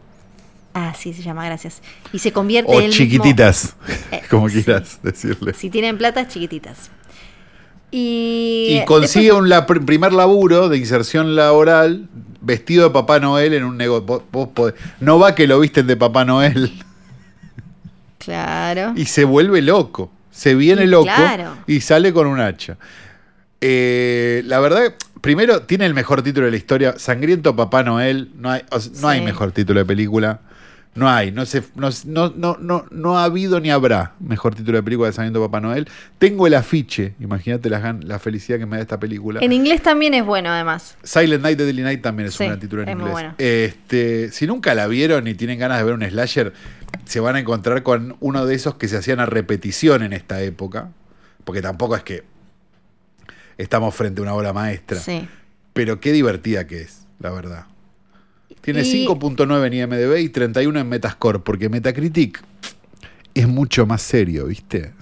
[0.75, 1.83] Ah, sí, se llama, gracias.
[2.13, 3.75] Y se convierte O mismo- chiquititas,
[4.13, 4.63] Eh, como sí.
[4.63, 5.55] quieras decirle.
[5.55, 6.91] Si tienen plata, chiquititas.
[7.91, 12.09] Y, Y consigue un la- pr- primer laburo de inserción laboral
[12.43, 14.25] vestido de Papá Noel en un negocio.
[15.01, 16.71] No va que lo visten de Papá Noel
[18.19, 18.93] Claro.
[18.97, 20.11] y se vuelve loco.
[20.31, 21.57] Se viene Y loco claro.
[21.67, 22.77] y sale con un hacha.
[23.61, 26.95] Eh, la verdad, primero tiene el mejor título de la historia.
[26.99, 28.31] Sangriento Papá Noel.
[28.37, 28.63] No hay,
[29.01, 30.41] no hay mejor título de película.
[30.99, 34.83] No hay, no, se, no, no, no, no, ha habido ni habrá mejor título de
[34.83, 35.89] película de Sangriento Papá Noel.
[36.19, 39.41] Tengo el afiche, imagínate la, felicidad que me da esta película.
[39.41, 40.97] En inglés también es bueno, además.
[41.03, 43.13] Silent Night, Deadly Night también es Sí, un gran título en es muy inglés.
[43.13, 43.35] bueno.
[43.39, 46.53] Este, si nunca la vieron y tienen ganas de ver un slasher,
[47.05, 50.43] se van a encontrar con uno de esos que se hacían a repetición en esta
[50.43, 50.91] época.
[51.45, 52.25] Porque tampoco es que
[53.57, 54.99] estamos frente a una obra maestra.
[54.99, 55.29] Sí.
[55.73, 57.67] Pero qué divertida que es, la verdad.
[58.73, 62.43] Tiene Y- 5.9 en IMDB y 31 en Metascore, porque Metacritic
[63.33, 64.93] es mucho más serio, ¿viste?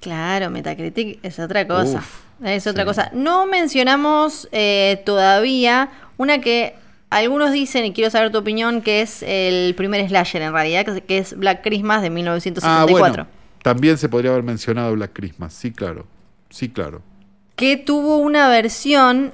[0.00, 1.98] Claro, Metacritic es otra cosa.
[1.98, 2.86] Uf, Es otra Sí.
[2.86, 3.10] cosa.
[3.12, 6.74] No mencionamos eh, todavía una que
[7.10, 11.18] algunos dicen, y quiero saber tu opinión, que es el primer slasher en realidad, que
[11.18, 12.98] es- Black Christmas de Ah, 1974.
[12.98, 13.26] bueno.
[13.62, 15.54] También se podría haber mencionado Black Christmas.
[15.54, 16.06] Sí, claro.
[16.50, 17.02] Sí, claro.
[17.56, 19.32] Que tuvo una versión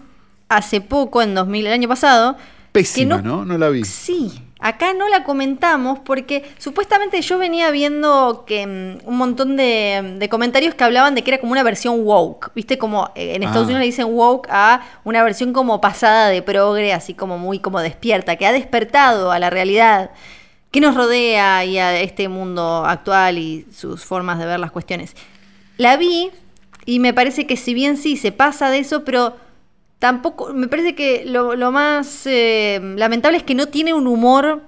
[0.49, 2.37] hace poco, en 2000, el año pasado.
[2.73, 3.45] Pésima, que ¿no?
[3.45, 3.85] No la vi.
[3.85, 10.17] Sí, acá no la comentamos porque supuestamente yo venía viendo que mm, un montón de,
[10.19, 12.79] de comentarios que hablaban de que era como una versión woke, ¿viste?
[12.79, 13.71] Como eh, en Estados Ah.
[13.71, 17.81] Unidos le dicen woke a una versión como pasada de progre, así como muy como
[17.81, 20.11] despierta, que ha despertado a la realidad
[20.71, 25.17] que nos rodea y a este mundo actual y sus formas de ver las cuestiones.
[25.79, 26.31] La vi
[26.87, 29.35] y me parece que si bien sí se pasa de eso, pero
[30.01, 34.63] tampoco, me parece que lo, lo más eh, lamentable es que no tiene un humor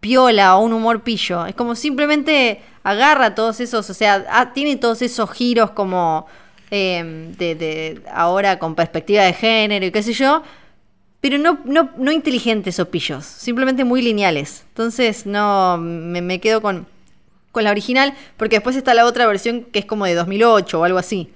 [0.00, 1.44] piola o un humor pillo.
[1.44, 6.26] Es como simplemente agarra todos esos, o sea, ah, tiene todos esos giros como
[6.70, 10.42] eh, de, de ahora con perspectiva de género y qué sé yo,
[11.20, 14.64] pero no, no, no inteligentes o pillos, simplemente muy lineales.
[14.68, 16.86] Entonces no, me, me quedo con,
[17.50, 20.84] con la original, porque después está la otra versión que es como de 2008 o
[20.84, 21.32] algo así.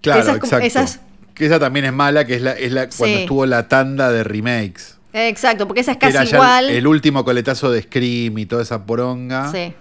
[0.00, 0.66] Claro, esas exacto.
[0.66, 1.00] esas-
[1.38, 3.22] Que esa también es mala, que es la, es la cuando Sí.
[3.22, 4.96] estuvo la tanda de remakes.
[5.12, 6.68] Exacto, porque esa es casi era ya igual.
[6.70, 9.50] el, el último coletazo de Scream y toda esa poronga.
[9.52, 9.72] Sí.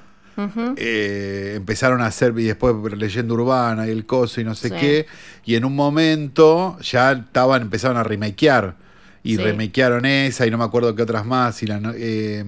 [0.77, 4.75] Eh, empezaron a hacer, y después leyenda urbana y el coso y no sé Sí.
[4.79, 5.05] qué.
[5.45, 8.75] Y en un momento ya estaban, empezaron a remakear.
[9.23, 9.41] Y Sí.
[9.41, 11.61] remakearon esa y no me acuerdo qué otras más.
[11.63, 12.45] Y la, eh,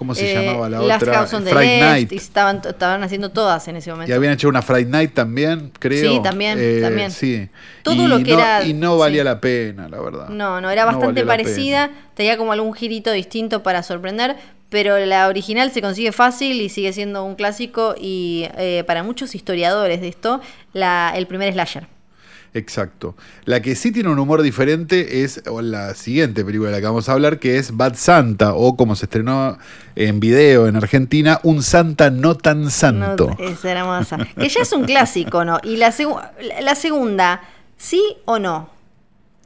[0.00, 1.14] ¿Cómo se Eh, llamaba la Last otra?
[1.18, 2.10] House on the Left, Night.
[2.12, 4.10] y estaban, estaban haciendo todas en ese momento.
[4.10, 6.10] Y habían hecho una Friday Night también, creo.
[6.14, 7.10] Sí, también, también.
[7.10, 7.50] Sí.
[7.82, 9.24] Todo y lo que no, era- Y no valía sí.
[9.26, 10.28] la pena, la verdad.
[10.30, 14.36] No, no, era bastante valía la parecida, tenía como algún girito distinto para sorprender,
[14.70, 19.34] pero la original se consigue fácil y sigue siendo un clásico y eh, para muchos
[19.34, 20.40] historiadores de esto,
[20.72, 21.88] la, el primer slasher.
[22.52, 23.14] Exacto.
[23.44, 27.08] La que sí tiene un humor diferente es la siguiente película de la que vamos
[27.08, 29.56] a hablar, que es Bad Santa, o como se estrenó
[29.94, 33.36] en video en Argentina, Un Santa no tan santo.
[33.38, 34.18] No, es hermosa.
[34.36, 35.60] Que ya es un clásico, ¿no?
[35.62, 37.40] Y la, segu- la- la segunda,
[37.76, 38.68] ¿sí o no?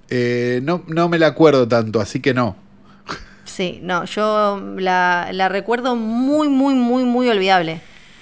[0.09, 2.57] Eh, no, no me la acuerdo tanto, así que no.
[3.45, 7.81] Sí, no, yo la, la recuerdo muy, muy, muy, muy olvidable.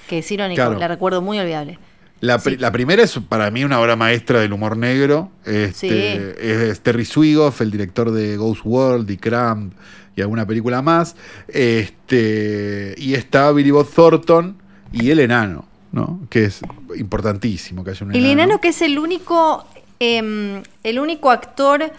[0.08, 0.78] Que es irónico, Claro.
[0.78, 1.78] la recuerdo muy olvidable.
[2.22, 2.58] La, pri- Sí.
[2.60, 5.30] la primera es para mí una obra maestra del humor negro.
[5.44, 6.40] Este, Sí.
[6.40, 9.74] Es Terry Swigoff, el director de Ghost World y Cramp
[10.16, 11.14] y alguna película más.
[11.48, 14.56] Este, y está Billy Bob Thornton
[14.92, 16.20] y el enano, ¿no?
[16.30, 16.60] Que es
[16.96, 18.32] importantísimo que haya un El enano.
[18.44, 19.66] enano que es el único,
[19.98, 21.90] em, el único actor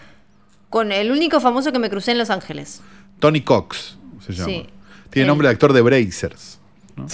[0.70, 2.80] con el único famoso que me crucé en Los Ángeles.
[3.20, 3.96] Tony Cox
[4.26, 4.46] se llama.
[4.48, 4.66] Sí.
[5.10, 5.28] Tiene Él.
[5.28, 6.58] nombre de actor de Brazers.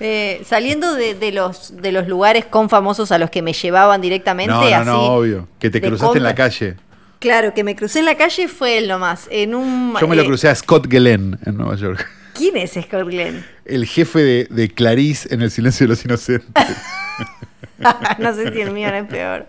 [0.00, 4.00] Eh, saliendo de, de los, de los lugares con famosos a los que me llevaban
[4.00, 4.84] directamente, No, no, así.
[4.86, 5.48] no, obvio.
[5.58, 6.76] Que te cruzaste en la calle.
[7.20, 9.28] Claro, que me crucé en la calle fue él nomás.
[9.30, 12.06] En un, Yo me lo eh, crucé a Scott Glenn en Nueva York.
[12.34, 13.46] ¿Quién es Scott Glenn?
[13.64, 16.48] El jefe de, de Clarice en El Silencio de los Inocentes.
[18.18, 19.46] no sé si el mío no es peor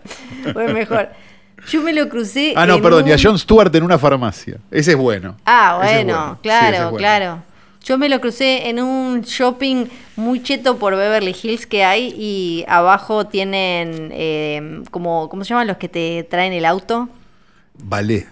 [0.54, 1.08] o es mejor.
[1.68, 2.52] Yo me lo crucé.
[2.56, 4.58] Ah, no, en perdón, y a Jon Stewart en una farmacia.
[4.70, 5.36] Ese es bueno.
[5.44, 6.96] Ah, es bueno, claro, ese es bueno.
[6.96, 7.42] claro.
[7.86, 12.64] Yo me lo crucé en un shopping muy cheto por Beverly Hills que hay y
[12.66, 17.08] abajo tienen eh, como, ¿cómo se llaman los que te traen el auto?
[17.74, 18.26] Vale.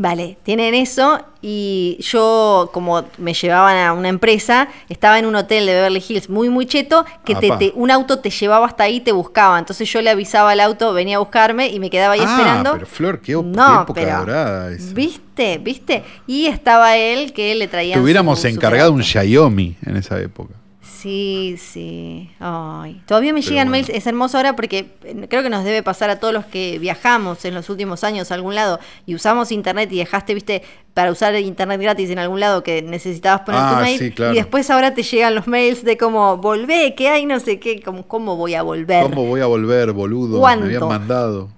[0.00, 5.66] Vale, tienen eso y yo como me llevaban a una empresa, estaba en un hotel
[5.66, 9.00] de Beverly Hills muy muy cheto, que te, un auto te llevaba hasta ahí y
[9.00, 9.58] te buscaba.
[9.58, 12.72] Entonces yo le avisaba al auto, venía a buscarme y me quedaba ahí Ah, esperando.
[12.74, 14.94] pero Flor, qué, No, qué época pero, dorada esa.
[14.94, 15.58] ¿Viste?
[15.58, 16.04] ¿Viste?
[16.28, 17.94] Y estaba él que le traía.
[17.94, 20.54] Te hubiéramos encargado un Xiaomi en esa época.
[21.00, 22.28] Sí, sí.
[22.40, 23.00] Ay.
[23.06, 23.84] Todavía me Pero llegan bueno.
[23.86, 23.88] mails.
[23.90, 27.44] Es hermoso ahora porque eh, creo que nos debe pasar a todos los que viajamos
[27.44, 30.62] en los últimos años a algún lado y usamos internet y dejaste, viste,
[30.94, 33.98] para usar internet gratis en algún lado que necesitabas poner tu Ah, mail.
[33.98, 34.32] sí, claro.
[34.32, 37.26] Y después ahora te llegan los mails de como, volvé, ¿qué hay?
[37.26, 37.80] No sé qué.
[37.80, 39.04] Como, ¿Cómo voy a volver?
[39.04, 40.40] ¿Cómo voy a volver, boludo?
[40.40, 40.66] ¿Cuánto?
[40.66, 41.48] Me habían mandado.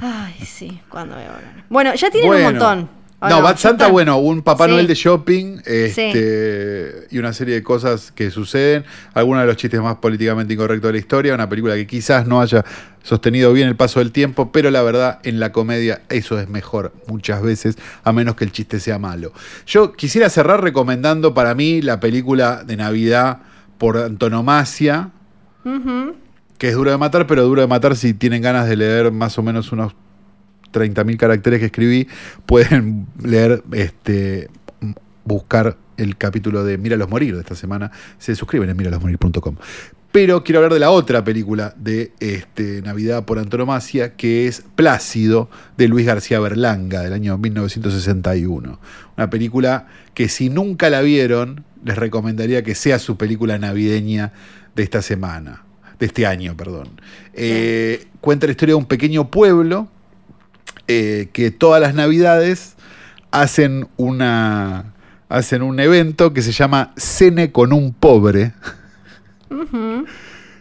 [0.00, 0.80] Ay, sí.
[0.88, 1.64] ¿Cuándo voy a volver?
[1.68, 2.46] Bueno, ya tienen Bueno.
[2.46, 2.97] un montón.
[3.20, 4.70] ¿O No, Bad ¿Ya Santa, bueno, un Papá Sí.
[4.72, 8.84] Noel de shopping este, y una serie de cosas que suceden.
[9.14, 11.34] Algunos de los chistes más políticamente incorrectos de la historia.
[11.34, 12.64] Una película que quizás no haya
[13.02, 16.92] sostenido bien el paso del tiempo, pero la verdad, en la comedia eso es mejor
[17.06, 19.32] muchas veces, a menos que el chiste sea malo.
[19.66, 23.38] Yo quisiera cerrar recomendando para mí la película de Navidad
[23.78, 25.10] por antonomasia,
[25.64, 26.14] Ujú.
[26.58, 29.38] que es duro de matar, pero duro de matar si tienen ganas de leer más
[29.38, 29.94] o menos unos
[30.72, 32.08] 30.000 caracteres que escribí,
[32.46, 34.48] pueden leer, este,
[35.24, 37.90] buscar el capítulo de Míralos Morir de esta semana.
[38.18, 39.56] Se suscriben en míralosmorir.com.
[40.10, 45.50] Pero quiero hablar de la otra película de este, Navidad por antonomasia, que es Plácido,
[45.76, 48.80] de Luis García Berlanga, del año 1961.
[49.16, 54.32] Una película que si nunca la vieron, les recomendaría que sea su película navideña
[54.74, 55.64] de esta semana,
[55.98, 56.88] de este año, perdón.
[57.34, 59.88] Eh, cuenta la historia de un pequeño pueblo
[60.88, 62.74] eh, que todas las navidades
[63.30, 64.94] hacen una
[65.28, 68.52] hacen un evento que se llama Cene con un pobre.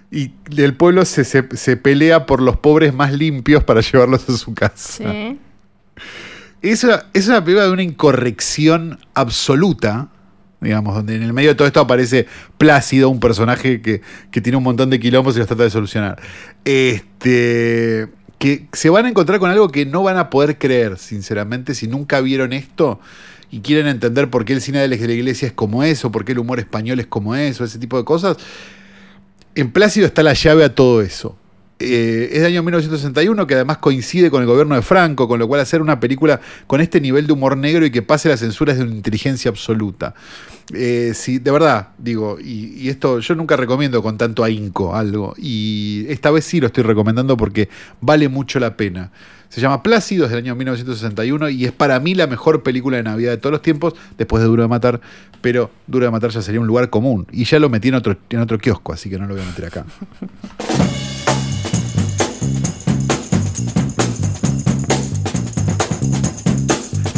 [0.09, 4.37] Y el pueblo se, se- se pelea por los pobres más limpios para llevarlos a
[4.37, 4.79] su casa.
[4.81, 5.39] Sí.
[6.61, 10.09] Es una, es una película de una incorrección absoluta,
[10.61, 12.25] digamos, donde en el medio de todo esto aparece
[12.57, 14.01] Plácido, un personaje que,
[14.31, 16.19] que tiene un montón de quilombos y los trata de solucionar.
[16.65, 18.07] Este,
[18.37, 21.87] que se van a encontrar con algo que no van a poder creer, sinceramente, si
[21.87, 22.99] nunca vieron esto
[23.49, 26.33] y quieren entender por qué el cine de la iglesia es como eso, por qué
[26.33, 28.37] el humor español es como eso, ese tipo de cosas.
[29.55, 31.35] En Plácido está la llave a todo eso.
[31.79, 35.47] Eh, es del año 1961, que además coincide con el gobierno de Franco, con lo
[35.47, 38.71] cual hacer una película con este nivel de humor negro y que pase la censura
[38.71, 40.15] es de una inteligencia absoluta.
[40.73, 46.05] Eh, sí, de verdad, digo, y, esto yo nunca recomiendo con tanto ahínco algo, y
[46.09, 47.69] esta vez sí lo estoy recomendando porque
[48.01, 49.11] vale mucho la pena.
[49.49, 53.03] Se llama Plácido, es del año 1961 y es para mí la mejor película de
[53.03, 54.99] Navidad de todos los tiempos, después de Duro de Matar,
[55.41, 58.17] pero Duro de Matar ya sería un lugar común y ya lo metí en otro,
[58.29, 59.85] en otro kiosco, así que no lo voy a meter acá.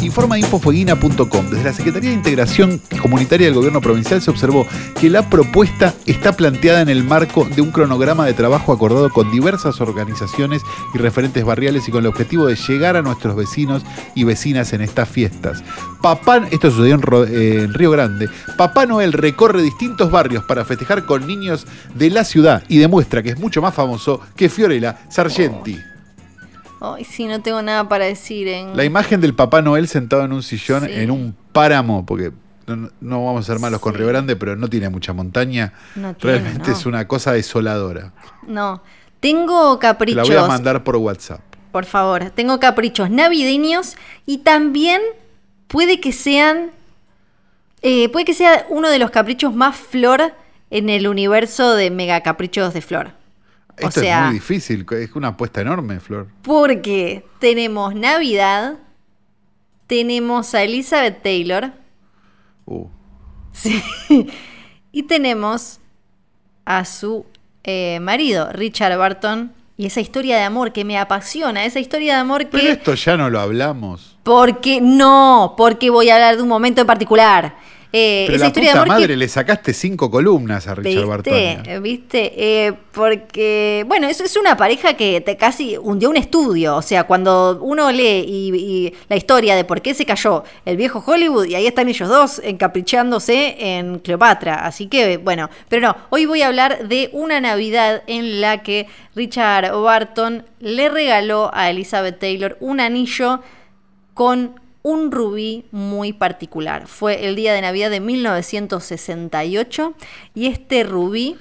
[0.02, 1.50] Informa infofueguina.com.
[1.50, 4.66] Desde la Secretaría de Integración Comunitaria del Gobierno Provincial se observó
[4.98, 9.30] que la propuesta está planteada en el marco de un cronograma de trabajo acordado con
[9.30, 10.62] diversas organizaciones
[10.94, 13.82] y referentes barriales y con el objetivo de llegar a nuestros vecinos
[14.14, 15.62] y vecinas en estas fiestas.
[16.00, 18.30] Papá, esto sucedió en, eh, Río Grande.
[18.56, 23.30] Papá Noel recorre distintos barrios para festejar con niños de la ciudad y demuestra que
[23.30, 25.89] es mucho más famoso que Fiorella Sargenti.
[26.80, 28.48] Ay, sí, no tengo nada para decir.
[28.48, 28.76] En...
[28.76, 30.92] La imagen del Papá Noel sentado en un sillón Sí.
[30.92, 32.32] en un páramo, porque
[32.66, 33.94] no, no vamos a ser malos con.
[33.94, 35.72] Río Grande, pero no tiene mucha montaña.
[35.96, 36.76] No tiene, Realmente no.
[36.76, 38.12] es una cosa desoladora.
[38.46, 38.82] No.
[39.20, 40.28] Tengo Te la caprichos.
[40.28, 41.40] voy a mandar por WhatsApp.
[41.72, 45.00] Por favor, tengo caprichos navideños y también
[45.68, 46.70] puede que sean.
[47.82, 50.32] eh, puede que sea uno de los caprichos más flor
[50.70, 53.12] en el universo de mega caprichos de flor.
[53.82, 56.28] O Esto sea- es muy difícil, es una apuesta enorme, Flor.
[56.42, 58.78] Porque tenemos Navidad,
[59.86, 61.72] tenemos a Elizabeth Taylor
[62.66, 62.86] Uh.
[63.52, 63.82] sí,
[64.92, 65.80] y tenemos
[66.64, 67.26] a su
[67.64, 72.20] eh, marido, Richard Barton, y esa historia de amor que me apasiona, esa historia de
[72.20, 72.70] amor Pero que...
[72.72, 74.18] esto ya no lo hablamos.
[74.22, 77.56] Porque no, porque voy a hablar de un momento en particular.
[77.92, 80.76] Eh, Pero esa la historia puta de amor que- madre, le sacaste cinco columnas a
[80.76, 81.78] Richard ¿Viste?
[81.80, 82.32] ¿Viste?
[82.36, 86.76] Eh, porque, bueno, eso es una pareja que te casi hundió un estudio.
[86.76, 90.76] O sea, cuando uno lee y, y la historia de por qué se cayó el
[90.76, 94.66] viejo Hollywood, y ahí están ellos dos encaprichándose en Cleopatra.
[94.66, 98.86] Así que, bueno, pero no, hoy voy a hablar de una Navidad en la que
[99.16, 103.40] Richard Barton le regaló a Elizabeth Taylor un anillo
[104.14, 106.86] con un rubí muy particular.
[106.86, 109.94] Fue el día de Navidad de 1968
[110.34, 111.36] y este rubí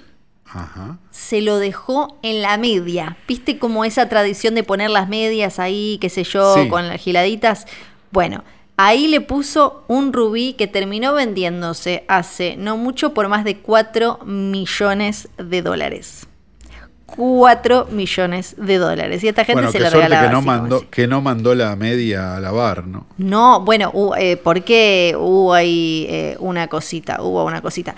[0.46, 0.98] Ajá.
[1.12, 3.18] se lo dejó en la media.
[3.28, 6.68] ¿Viste como esa tradición de poner las medias ahí, qué sé yo, Sí.
[6.68, 7.66] con las giladitas?
[8.12, 8.44] Bueno,
[8.78, 14.20] ahí le puso un rubí que terminó vendiéndose hace no mucho por más de 4
[14.26, 16.26] millones de dólares.
[17.16, 19.24] 4 millones de dólares.
[19.24, 20.28] Y esta gente Bueno, se suerte regalaba.
[20.28, 23.06] que no, así mandó, que no mandó la media a lavar, ¿no?
[23.18, 27.96] No, bueno, hu- eh, porque hubo ahí eh, una cosita, hubo una cosita.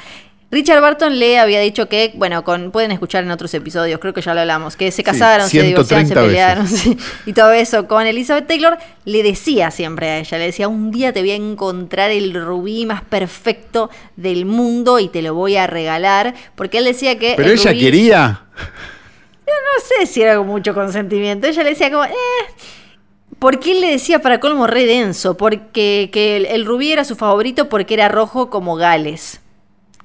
[0.54, 4.20] Richard Barton le había dicho que, bueno, con, pueden escuchar en otros episodios, creo que
[4.22, 7.88] ya lo hablamos, que se casaron, se divorciaron, se 130 pelearon sí, y todo eso.
[7.88, 11.36] Con Elizabeth Taylor le decía siempre a ella, le decía, un día te voy a
[11.36, 16.84] encontrar el rubí más perfecto del mundo y te lo voy a regalar, porque él
[16.84, 17.36] decía que...
[17.38, 18.42] Pero el ella rubí- quería.
[19.52, 21.48] No sé si era con mucho consentimiento.
[21.48, 22.12] Ella le decía como, eh.
[23.40, 27.70] Porque él le decía para colmo re denso, porque que el, rubí era su favorito
[27.70, 29.42] porque era rojo como Gales.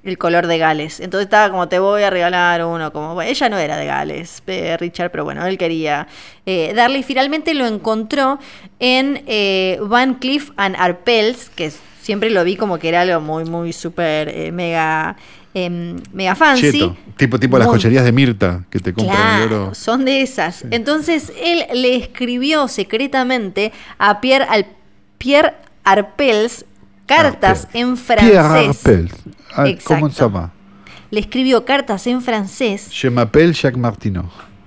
[0.05, 1.01] El color de Gales.
[1.01, 2.93] Entonces estaba como, te voy a regalar uno.
[2.93, 6.07] Como, ella no era de Gales, eh, Richard, pero bueno, él quería
[6.47, 7.01] eh, darle.
[7.01, 8.39] Y finalmente lo encontró
[8.79, 11.73] en eh, Van Cleef and Arpels, que
[12.07, 15.17] siempre lo vi como que era algo muy, muy súper eh, mega,
[15.57, 16.71] em, mega fancy.
[16.73, 16.97] Cheto.
[17.17, 19.57] Tipo, tipo las joyerías de Mirta que te compran el oro.
[19.59, 20.65] Claro, son de esas.
[20.71, 24.67] Entonces él le escribió secretamente a Pierre, al,
[25.17, 26.67] Pierre Arpels
[27.07, 27.89] cartas Pierre.
[27.89, 28.85] en Pierre francés.
[28.85, 29.15] Arpels.
[29.55, 30.53] Ah, ¿Cómo se llama?
[31.11, 34.25] le escribió cartas en francés Je m'appelle Jacques Martineau.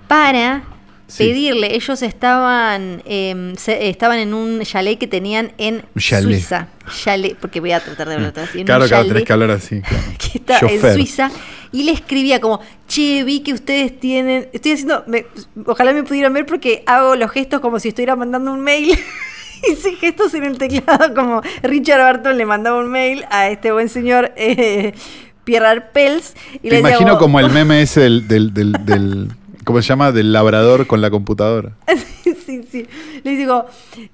[0.08, 0.62] para
[1.10, 1.24] Sí.
[1.28, 1.74] pedirle.
[1.74, 6.24] Ellos estaban, eh, se- estaban en un chalet que tenían en chalet.
[6.24, 6.68] Suiza.
[7.02, 8.60] Chalet, porque voy a tratar de hablar todo así.
[8.60, 9.80] en Claro, un claro, tenés que hablar así.
[9.80, 10.04] claro.
[10.18, 10.94] que está en Chofer.
[10.94, 11.30] Suiza
[11.72, 15.26] y le escribía como, che, vi que ustedes tienen, estoy haciendo, me-
[15.66, 18.98] ojalá me pudieran ver porque hago los gestos como si estuviera mandando un mail.
[19.70, 23.90] Hice gestos en el teclado como Richard Barton le mandaba un mail a este buen
[23.90, 24.94] señor eh,
[25.44, 26.34] Pierre Arpels.
[26.54, 29.28] Y Te le decía imagino como el meme ese del, del, del, del-
[29.64, 30.12] ¿cómo se llama?
[30.12, 31.72] Del labrador con la computadora.
[32.46, 32.86] sí, sí.
[33.22, 33.66] Le digo,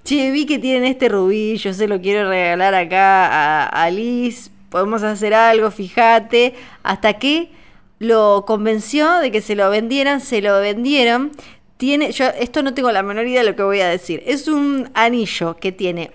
[0.04, 4.50] che, vi que tienen este rubí, yo se lo quiero regalar acá a, a Liz,
[4.70, 6.54] podemos hacer algo, fíjate.
[6.82, 7.50] Hasta que
[7.98, 11.32] lo convenció de que se lo vendieran, se lo vendieron.
[11.76, 14.22] Tiene, yo esto no tengo la menor idea de lo que voy a decir.
[14.26, 16.10] Es un anillo que tiene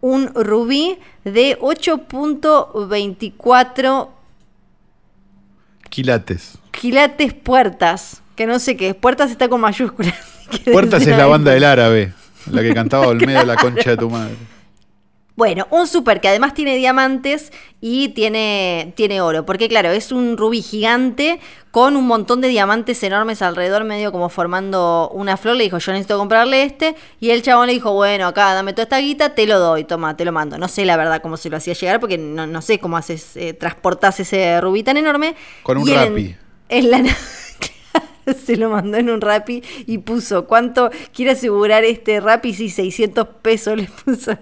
[0.00, 4.08] un rubí de 8.24
[5.88, 6.58] Quilates.
[6.70, 8.22] quilates puertas.
[8.36, 8.94] Que no sé qué.
[8.94, 10.14] Puertas está con mayúsculas.
[10.72, 12.12] Puertas es la banda del árabe,
[12.50, 14.34] la que cantaba Olmedo, la concha de tu madre.
[15.34, 19.44] Bueno, un super que además tiene diamantes y tiene, tiene oro.
[19.44, 24.30] Porque claro, es un rubí gigante con un montón de diamantes enormes alrededor, medio como
[24.30, 25.56] formando una flor.
[25.56, 26.94] Le dijo, yo necesito comprarle este.
[27.20, 30.16] Y el chabón le dijo, bueno, acá dame toda esta guita, te lo doy, toma,
[30.16, 30.56] te lo mando.
[30.56, 33.36] No sé la verdad cómo se lo hacía llegar, porque no, no sé cómo haces,
[33.36, 35.34] eh, transportás ese rubí tan enorme.
[35.64, 37.14] Con un él en- en la Claro,
[38.44, 42.54] se lo mandó en un Rappi y puso, ¿cuánto quiere asegurar este Rappi?
[42.54, 44.36] Sí, 600 pesos le puso.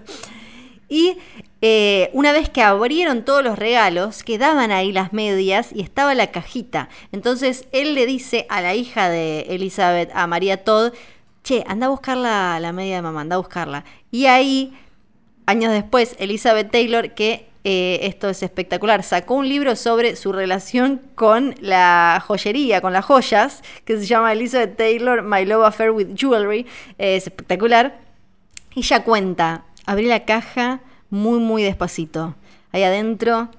[0.89, 1.17] Y
[1.61, 6.31] eh, una vez que abrieron todos los regalos, quedaban ahí las medias y estaba la
[6.31, 6.89] cajita.
[7.11, 10.93] Entonces él le dice a la hija de Elizabeth, a María Todd,
[11.43, 13.85] che, anda a buscar la, la media de mamá, anda a buscarla.
[14.11, 14.77] Y ahí,
[15.45, 21.01] años después, Elizabeth Taylor, que eh, esto es espectacular, sacó un libro sobre su relación
[21.15, 26.09] con la joyería, con las joyas, que se llama Elizabeth Taylor, My Love Affair with
[26.15, 26.67] Jewelry.
[26.99, 27.99] Eh, es espectacular.
[28.75, 32.35] Y ella cuenta, abrí la caja muy, muy despacito.
[32.71, 33.49] Ahí adentro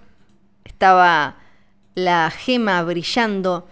[0.62, 1.38] estaba
[1.96, 3.66] la gema brillando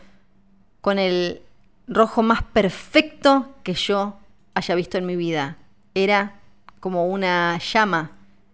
[0.80, 1.43] con el
[1.87, 4.18] rojo más perfecto que yo
[4.55, 5.59] haya visto en mi vida.
[5.95, 6.41] Era
[6.80, 8.11] como una llama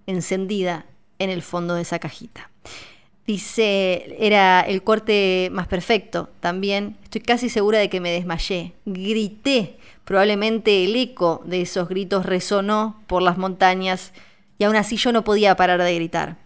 [0.07, 0.85] encendida
[1.21, 2.51] en el fondo de esa cajita.
[3.27, 6.31] Dice, era el corte más perfecto.
[6.41, 8.73] También estoy casi segura de que me desmayé.
[8.87, 9.79] Grité.
[10.05, 14.13] Probablemente el eco de esos gritos resonó por las montañas
[14.59, 16.39] y aún así yo no podía parar de gritar.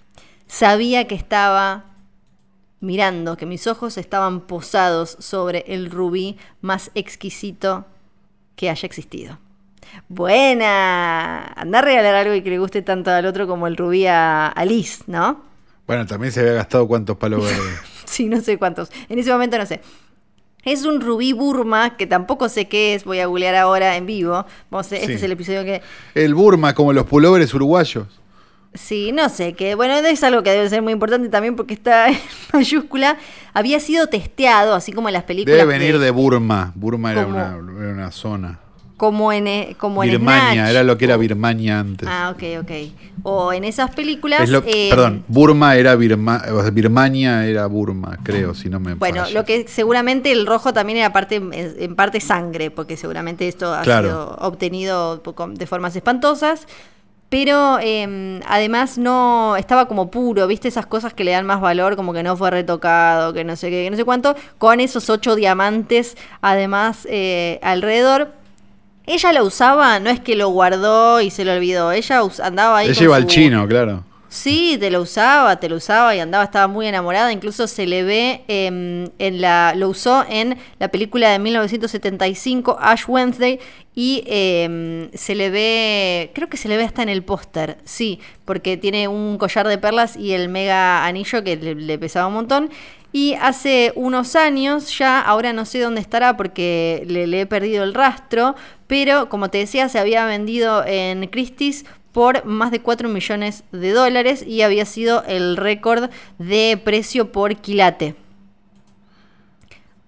[0.46, 1.86] Sabía que estaba
[2.80, 7.86] mirando, que mis ojos estaban posados sobre el rubí más exquisito
[8.56, 9.38] que haya existido.
[10.08, 11.44] Buena.
[11.56, 14.46] Anda a regalar algo y que le guste tanto al otro como el rubí a,
[14.48, 15.42] a Liz, ¿no?
[15.86, 17.80] Bueno, también se había gastado cuántos palos verdes.
[18.04, 18.90] Sí, no sé cuántos.
[19.08, 19.80] En ese momento no sé.
[20.64, 24.46] Es un rubí Burma, que tampoco sé qué es, voy a googlear ahora en vivo.
[24.70, 25.12] Vamos a- este Sí.
[25.14, 25.82] es el episodio que...
[26.14, 28.06] El Burma, como los pulóveres uruguayos.
[28.72, 32.08] Sí, no sé, que bueno, es algo que debe ser muy importante también porque está
[32.08, 32.18] en
[32.52, 33.18] mayúscula.
[33.52, 35.58] Había sido testeado, así como en las películas.
[35.58, 36.72] Debe venir de- de Burma.
[36.74, 38.58] Burma era una, era una zona.
[38.96, 40.70] Como en, eh, como en Birmania, Snatch.
[40.70, 42.08] era lo que era Birmania antes.
[42.08, 42.70] Ah, ok, ok.
[43.24, 44.42] O en esas películas...
[44.42, 48.78] Es lo- eh, perdón, Burma era Birma, o sea, Birmania era Burma, creo, si no
[48.78, 53.48] me Bueno, lo que seguramente el rojo también era parte, en parte sangre, porque seguramente
[53.48, 54.08] esto ha Claro.
[54.08, 55.16] sido obtenido
[55.54, 56.66] de formas espantosas.
[57.30, 60.68] Pero eh, además no estaba como puro, ¿viste?
[60.68, 63.70] Esas cosas que le dan más valor, como que no fue retocado, que no sé
[63.70, 68.28] qué, que no sé cuánto, con esos ocho diamantes además eh, alrededor.
[69.06, 72.86] Ella lo usaba, no es que lo guardó y se lo olvidó, ella andaba ahí.
[72.86, 74.04] Ella con iba al chino, claro.
[74.34, 77.30] Sí, te lo usaba, te lo usaba y andaba, estaba muy enamorada.
[77.30, 83.04] Incluso se le ve em, en la, lo usó en la película de 1975, Ash
[83.06, 83.60] Wednesday,
[83.94, 88.18] y em, se le ve, creo que se le ve hasta en el póster, sí,
[88.44, 92.34] porque tiene un collar de perlas y el mega anillo que le, le pesaba un
[92.34, 92.70] montón.
[93.16, 97.84] Y hace unos años ya, ahora no sé dónde estará porque le, le he perdido
[97.84, 98.56] el rastro,
[98.88, 103.92] pero como te decía, se había vendido en Christie's por más de 4 millones de
[103.92, 108.16] dólares y había sido el récord de precio por quilate.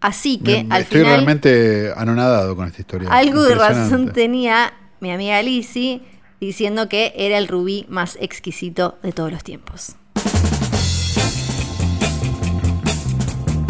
[0.00, 3.08] Así que Me- al estoy final realmente anonadado con esta historia.
[3.10, 6.00] algo de razón tenía mi amiga Lizzie
[6.40, 9.94] diciendo que era el rubí más exquisito de todos los tiempos.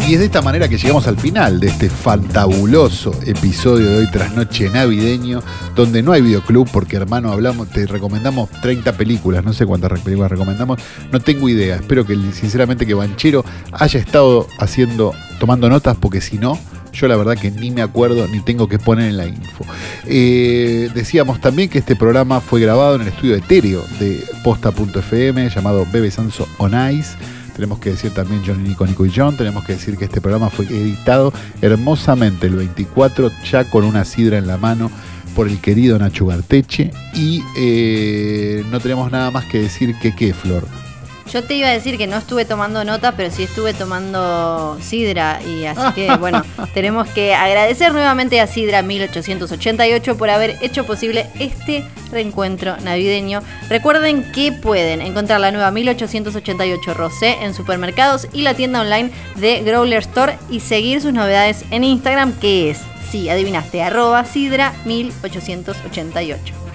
[0.07, 4.07] Y es de esta manera que llegamos al final de este fantabuloso episodio de hoy
[4.09, 5.43] tras noche navideño,
[5.75, 10.31] donde no hay videoclub, porque hermano, hablamos, te recomendamos 30 películas, no sé cuántas películas
[10.31, 10.79] recomendamos,
[11.11, 11.75] no tengo idea.
[11.75, 13.43] Espero que sinceramente que Banchero
[13.73, 16.57] haya estado haciendo, tomando notas, porque si no,
[16.93, 19.65] yo la verdad que ni me acuerdo ni tengo que poner en la info.
[20.05, 25.85] Eh, decíamos también que este programa fue grabado en el estudio etéreo de posta.fm llamado
[25.91, 27.17] Bebe Sanso On Ice
[27.57, 29.35] tenemos que decir también Johnny Nico, Nico y John.
[29.35, 34.37] Tenemos que decir que este programa fue editado hermosamente el 24, ya con una sidra
[34.37, 34.91] en la mano
[35.35, 36.91] por el querido Nacho Garteche.
[37.15, 40.86] Y eh, no tenemos nada más que decir que qué, Flor.
[41.31, 45.39] Yo te iba a decir que no estuve tomando nota, pero sí estuve tomando Sidra.
[45.43, 51.27] Y así que, bueno, tenemos que agradecer nuevamente a Sidra 1888 por haber hecho posible
[51.39, 53.41] este reencuentro navideño.
[53.69, 59.61] Recuerden que pueden encontrar la nueva 1888 Rosé en supermercados y la tienda online de
[59.63, 62.79] Growler Store y seguir sus novedades en Instagram, que es,
[63.11, 66.66] sí, adivinaste, arroba Sidra 1888.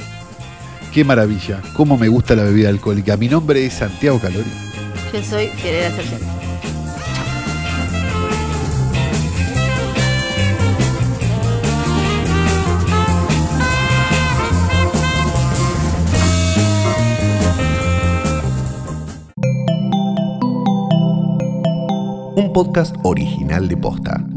[0.93, 3.17] Qué maravilla, cómo me gusta la bebida alcohólica.
[3.17, 4.45] Mi nombre es Santiago Calori.
[5.11, 6.27] Yo soy Fiorella Sargento.
[22.37, 24.32] Un podcast original de Posta.